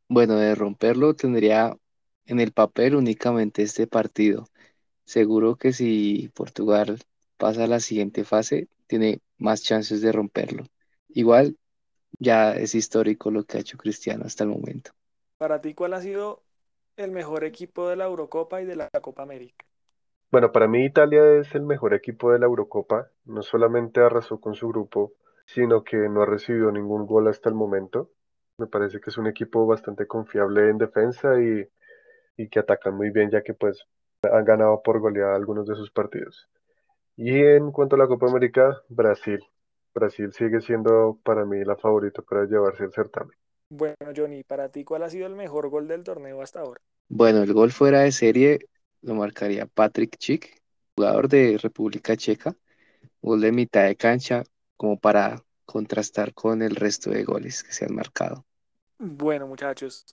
Bueno, 0.07 0.35
de 0.35 0.55
romperlo 0.55 1.15
tendría 1.15 1.75
en 2.25 2.39
el 2.39 2.51
papel 2.51 2.95
únicamente 2.95 3.63
este 3.63 3.87
partido. 3.87 4.45
Seguro 5.05 5.55
que 5.55 5.73
si 5.73 6.31
Portugal 6.33 6.99
pasa 7.37 7.65
a 7.65 7.67
la 7.67 7.79
siguiente 7.79 8.23
fase, 8.23 8.67
tiene 8.87 9.19
más 9.37 9.63
chances 9.63 10.01
de 10.01 10.11
romperlo. 10.11 10.65
Igual 11.09 11.57
ya 12.19 12.53
es 12.55 12.75
histórico 12.75 13.31
lo 13.31 13.43
que 13.43 13.57
ha 13.57 13.61
hecho 13.61 13.77
Cristiano 13.77 14.25
hasta 14.25 14.43
el 14.43 14.51
momento. 14.51 14.91
Para 15.37 15.59
ti, 15.59 15.73
¿cuál 15.73 15.93
ha 15.93 16.01
sido 16.01 16.44
el 16.97 17.12
mejor 17.12 17.43
equipo 17.43 17.89
de 17.89 17.95
la 17.95 18.05
Eurocopa 18.05 18.62
y 18.62 18.65
de 18.65 18.75
la 18.75 18.89
Copa 19.01 19.23
América? 19.23 19.65
Bueno, 20.31 20.51
para 20.51 20.67
mí 20.67 20.86
Italia 20.86 21.38
es 21.38 21.53
el 21.55 21.63
mejor 21.63 21.93
equipo 21.93 22.31
de 22.31 22.39
la 22.39 22.45
Eurocopa. 22.45 23.10
No 23.25 23.41
solamente 23.41 24.01
arrasó 24.01 24.39
con 24.39 24.55
su 24.55 24.67
grupo, 24.67 25.13
sino 25.45 25.84
que 25.84 25.97
no 25.97 26.21
ha 26.21 26.25
recibido 26.25 26.71
ningún 26.71 27.05
gol 27.05 27.27
hasta 27.27 27.49
el 27.49 27.55
momento. 27.55 28.10
Me 28.58 28.67
parece 28.67 28.99
que 28.99 29.10
es 29.10 29.17
un 29.17 29.27
equipo 29.27 29.65
bastante 29.65 30.08
confiable 30.08 30.69
en 30.69 30.77
defensa 30.77 31.39
y, 31.39 31.67
y 32.38 32.49
que 32.49 32.60
atacan 32.60 32.95
muy 32.95 33.12
bien, 33.12 33.29
ya 33.29 33.43
que 33.43 33.53
pues 33.53 33.86
han 34.23 34.45
ganado 34.45 34.81
por 34.81 34.99
goleada 34.99 35.36
algunos 35.36 35.67
de 35.67 35.75
sus 35.75 35.91
partidos. 35.91 36.49
Y 37.17 37.39
en 37.39 37.71
cuanto 37.71 37.95
a 37.95 37.99
la 37.99 38.08
Copa 38.08 38.27
América, 38.27 38.81
Brasil. 38.89 39.39
Brasil 39.93 40.34
sigue 40.34 40.60
siendo 40.60 41.17
para 41.23 41.45
mí 41.45 41.63
la 41.63 41.77
favorita 41.77 42.21
para 42.21 42.45
llevarse 42.45 42.84
el 42.84 42.91
certamen. 42.91 43.38
Bueno, 43.69 43.95
Johnny, 44.15 44.43
para 44.43 44.69
ti, 44.71 44.84
¿cuál 44.84 45.04
ha 45.04 45.10
sido 45.12 45.28
el 45.28 45.36
mejor 45.36 45.69
gol 45.69 45.88
del 45.88 46.04
torneo 46.04 46.41
hasta 46.41 46.62
ahora? 46.62 46.82
Bueno, 47.10 47.41
el 47.43 47.54
gol 47.54 47.71
fuera 47.71 48.01
de 48.01 48.12
serie 48.12 48.60
lo 49.01 49.15
marcaría 49.15 49.65
Patrick 49.67 50.15
Schick, 50.19 50.62
jugador 50.95 51.28
de 51.30 51.58
República 51.58 52.15
Checa. 52.17 52.56
Gol 53.21 53.41
de 53.41 53.51
mitad 53.54 53.86
de 53.86 53.95
cancha, 53.97 54.43
como 54.78 54.99
para 54.99 55.43
contrastar 55.65 56.34
con 56.34 56.62
el 56.63 56.75
resto 56.75 57.12
de 57.12 57.23
goles 57.25 57.63
que 57.63 57.73
se 57.73 57.86
han 57.86 57.95
marcado. 57.95 58.45
Bueno, 58.97 59.47
muchachos, 59.47 60.06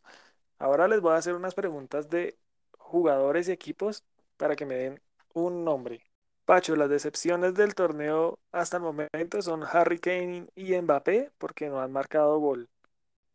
ahora 0.59 0.89
les 0.89 1.01
voy 1.01 1.13
a 1.13 1.17
hacer 1.17 1.35
unas 1.35 1.55
preguntas 1.55 2.09
de 2.11 2.37
jugadores 2.79 3.49
y 3.49 3.53
equipos 3.53 4.05
para 4.37 4.57
que 4.57 4.67
me 4.67 4.75
den 4.77 5.03
un 5.35 5.65
nombre. 5.65 6.05
Pacho, 6.45 6.75
las 6.77 6.91
decepciones 6.91 7.55
del 7.55 7.75
torneo 7.75 8.39
hasta 8.53 8.79
el 8.79 8.83
momento 8.83 9.41
son 9.43 9.63
Harry 9.65 9.99
Kane 10.01 10.49
y 10.57 10.75
Mbappé 10.81 11.33
porque 11.39 11.69
no 11.69 11.81
han 11.81 11.93
marcado 11.93 12.39
gol. 12.41 12.69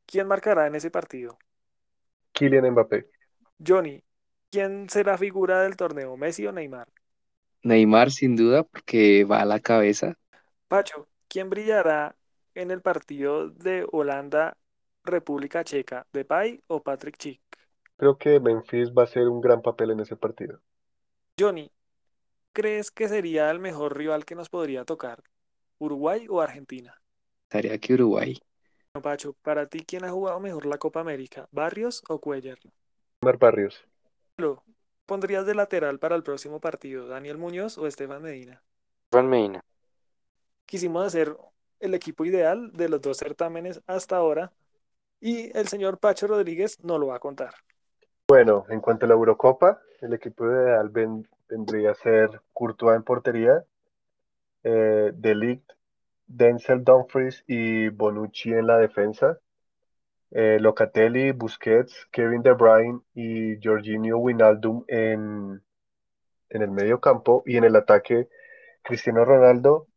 ¿Quién 0.10 0.28
marcará 0.28 0.66
en 0.68 0.76
ese 0.76 0.90
partido? 0.98 1.38
Kylian 2.34 2.72
Mbappé. 2.72 3.10
Johnny, 3.60 4.04
¿quién 4.50 4.90
será 4.90 5.18
figura 5.18 5.62
del 5.62 5.76
torneo, 5.78 6.18
Messi 6.18 6.48
o 6.48 6.52
Neymar? 6.52 6.88
Neymar 7.64 8.10
sin 8.12 8.36
duda 8.36 8.64
porque 8.64 9.24
va 9.24 9.42
a 9.42 9.46
la 9.46 9.60
cabeza. 9.60 10.16
Pacho, 10.68 11.08
¿quién 11.28 11.50
brillará 11.50 12.16
en 12.56 12.72
el 12.72 12.82
partido 12.82 13.50
de 13.50 13.86
Holanda-República 13.92 15.64
Checa, 15.64 16.08
Depay 16.14 16.62
o 16.68 16.82
Patrick 16.82 17.16
Schick? 17.18 17.42
Creo 17.96 18.18
que 18.18 18.40
Memphis 18.40 18.92
va 18.92 19.04
a 19.04 19.06
hacer 19.06 19.28
un 19.28 19.40
gran 19.40 19.62
papel 19.62 19.92
en 19.92 20.00
ese 20.00 20.16
partido. 20.16 20.62
Johnny, 21.40 21.72
¿crees 22.54 22.92
que 22.92 23.10
sería 23.10 23.52
el 23.52 23.60
mejor 23.60 23.98
rival 23.98 24.26
que 24.26 24.36
nos 24.36 24.50
podría 24.50 24.86
tocar? 24.86 25.24
¿Uruguay 25.80 26.28
o 26.30 26.42
Argentina? 26.42 27.02
Estaría 27.46 27.78
que 27.80 27.94
Uruguay. 27.96 28.38
Bueno, 28.98 29.04
Pacho, 29.12 29.34
para 29.44 29.68
ti, 29.68 29.86
¿quién 29.86 30.06
ha 30.06 30.10
jugado 30.10 30.40
mejor 30.40 30.66
la 30.66 30.80
Copa 30.80 31.02
América? 31.02 31.48
¿Barrios 31.52 32.02
o 32.10 32.20
Cuellar? 32.20 32.58
Mar 33.22 33.38
Barrios. 33.38 33.86
Lo, 34.38 34.64
¿Pondrías 35.06 35.46
de 35.46 35.54
lateral 35.54 36.00
para 36.00 36.16
el 36.16 36.24
próximo 36.24 36.60
partido 36.60 37.08
Daniel 37.08 37.38
Muñoz 37.38 37.78
o 37.78 37.86
Estefan 37.86 38.24
Medina? 38.24 38.64
Juan 39.12 39.30
Medina, 39.30 39.62
Quisimos 40.66 41.06
hacer 41.06 41.38
el 41.80 41.94
equipo 41.94 42.26
ideal 42.26 42.72
de 42.74 42.90
los 42.90 43.00
dos 43.00 43.18
certámenes 43.18 43.84
hasta 43.86 44.16
ahora 44.18 44.52
y 45.20 45.56
el 45.56 45.68
señor 45.68 46.00
Pacho 46.00 46.26
Rodríguez 46.26 46.84
no 46.84 46.98
lo 46.98 47.06
va 47.08 47.18
a 47.18 47.20
contar. 47.20 47.54
Bueno, 48.28 48.66
en 48.70 48.82
cuanto 48.82 49.06
a 49.06 49.10
la 49.10 49.14
Eurocopa, 49.14 49.80
el 50.02 50.14
equipo 50.16 50.44
ideal 50.48 50.90
ven- 50.90 51.30
vendría 51.48 51.92
a 51.92 51.96
ser 51.96 52.42
Courtois 52.52 52.96
en 52.96 53.04
portería, 53.04 53.64
eh, 54.64 55.12
De 55.14 55.36
Ligt, 55.36 55.72
Denzel 56.28 56.84
Dumfries 56.84 57.44
y 57.48 57.90
Bonucci 57.90 58.52
en 58.54 58.68
la 58.68 58.78
defensa, 58.78 59.40
eh, 60.32 60.58
Locatelli, 60.60 61.32
Busquets, 61.32 62.08
Kevin 62.12 62.42
De 62.42 62.54
Bruyne 62.54 63.02
y 63.14 63.58
Jorginho 63.64 64.18
Wijnaldum 64.18 64.84
en, 64.88 65.64
en 66.50 66.62
el 66.62 66.72
medio 66.72 67.00
campo 67.00 67.44
y 67.46 67.58
en 67.58 67.64
el 67.64 67.76
ataque 67.76 68.28
Cristiano 68.84 69.26
Ronaldo, 69.26 69.88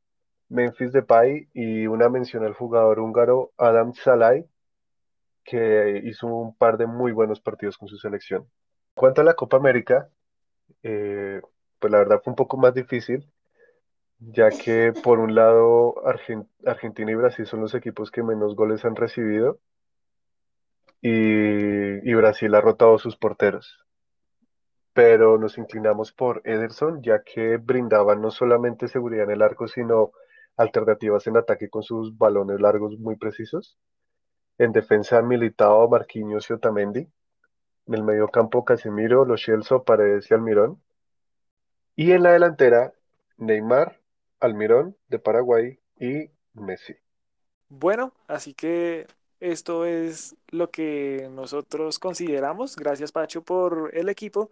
Memphis 0.48 0.92
Depay 0.92 1.48
y 1.52 1.86
una 1.86 2.08
mención 2.08 2.44
al 2.44 2.54
jugador 2.54 3.00
húngaro 3.00 3.52
Adam 3.56 3.94
Salai, 3.94 4.46
que 5.44 6.00
hizo 6.04 6.26
un 6.26 6.54
par 6.56 6.76
de 6.76 6.86
muy 6.86 7.12
buenos 7.12 7.40
partidos 7.40 7.78
con 7.78 7.88
su 7.88 7.96
selección. 7.98 8.48
Cuanto 8.94 9.20
a 9.20 9.24
la 9.24 9.34
Copa 9.34 9.56
América, 9.56 10.10
eh, 10.82 11.40
pues 11.78 11.90
la 11.92 11.98
verdad 11.98 12.20
fue 12.22 12.32
un 12.32 12.36
poco 12.36 12.56
más 12.56 12.74
difícil, 12.74 13.30
ya 14.20 14.50
que 14.50 14.92
por 14.92 15.18
un 15.18 15.34
lado 15.34 15.94
Argen- 16.04 16.48
Argentina 16.66 17.10
y 17.10 17.14
Brasil 17.14 17.46
son 17.46 17.60
los 17.62 17.74
equipos 17.74 18.10
que 18.10 18.22
menos 18.22 18.54
goles 18.54 18.84
han 18.84 18.96
recibido 18.96 19.58
y, 21.00 22.12
Brasil 22.14 22.54
ha 22.54 22.60
rotado 22.60 22.98
sus 22.98 23.16
porteros. 23.16 23.78
Pero 24.92 25.38
nos 25.38 25.56
inclinamos 25.56 26.12
por 26.12 26.42
Ederson, 26.44 27.02
ya 27.02 27.22
que 27.22 27.56
brindaba 27.56 28.14
no 28.16 28.30
solamente 28.30 28.88
seguridad 28.88 29.24
en 29.24 29.30
el 29.30 29.42
arco, 29.42 29.68
sino 29.68 30.12
alternativas 30.56 31.26
en 31.26 31.38
ataque 31.38 31.70
con 31.70 31.82
sus 31.82 32.18
balones 32.18 32.60
largos 32.60 32.98
muy 32.98 33.16
precisos. 33.16 33.78
En 34.58 34.72
defensa, 34.72 35.22
Militao, 35.22 35.88
Marquinhos 35.88 36.50
y 36.50 36.52
Otamendi. 36.52 37.08
En 37.86 37.94
el 37.94 38.02
medio 38.02 38.28
campo, 38.28 38.64
Casemiro, 38.64 39.24
Lo 39.24 39.36
Paredes 39.84 40.30
y 40.30 40.34
Almirón. 40.34 40.82
Y 41.96 42.12
en 42.12 42.22
la 42.24 42.32
delantera, 42.32 42.92
Neymar, 43.38 43.99
Almirón 44.40 44.96
de 45.08 45.18
Paraguay 45.18 45.78
y 45.98 46.30
Messi. 46.54 46.94
Bueno, 47.68 48.12
así 48.26 48.54
que 48.54 49.06
esto 49.38 49.86
es 49.86 50.36
lo 50.48 50.70
que 50.70 51.28
nosotros 51.30 51.98
consideramos. 51.98 52.76
Gracias, 52.76 53.12
Pacho, 53.12 53.42
por 53.42 53.90
el 53.94 54.08
equipo. 54.08 54.50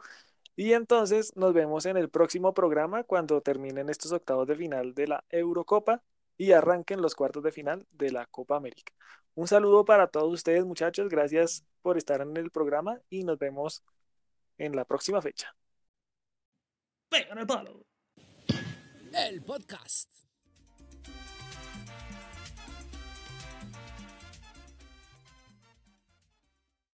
Y 0.56 0.72
entonces 0.72 1.36
nos 1.36 1.52
vemos 1.52 1.86
en 1.86 1.96
el 1.96 2.08
próximo 2.08 2.52
programa 2.54 3.04
cuando 3.04 3.40
terminen 3.40 3.88
estos 3.90 4.12
octavos 4.12 4.46
de 4.46 4.56
final 4.56 4.94
de 4.94 5.06
la 5.08 5.24
Eurocopa 5.30 6.02
y 6.36 6.52
arranquen 6.52 7.02
los 7.02 7.14
cuartos 7.14 7.42
de 7.42 7.52
final 7.52 7.86
de 7.90 8.12
la 8.12 8.26
Copa 8.26 8.56
América. 8.56 8.92
Un 9.34 9.46
saludo 9.46 9.84
para 9.84 10.08
todos 10.08 10.32
ustedes, 10.32 10.64
muchachos. 10.64 11.08
Gracias 11.08 11.64
por 11.82 11.96
estar 11.96 12.20
en 12.20 12.36
el 12.36 12.50
programa 12.50 13.00
y 13.08 13.24
nos 13.24 13.38
vemos 13.38 13.84
en 14.58 14.74
la 14.74 14.84
próxima 14.84 15.22
fecha. 15.22 15.54
Pega 17.08 17.34
el 17.40 17.46
palo. 17.46 17.87
El 19.14 19.42
podcast. 19.42 20.08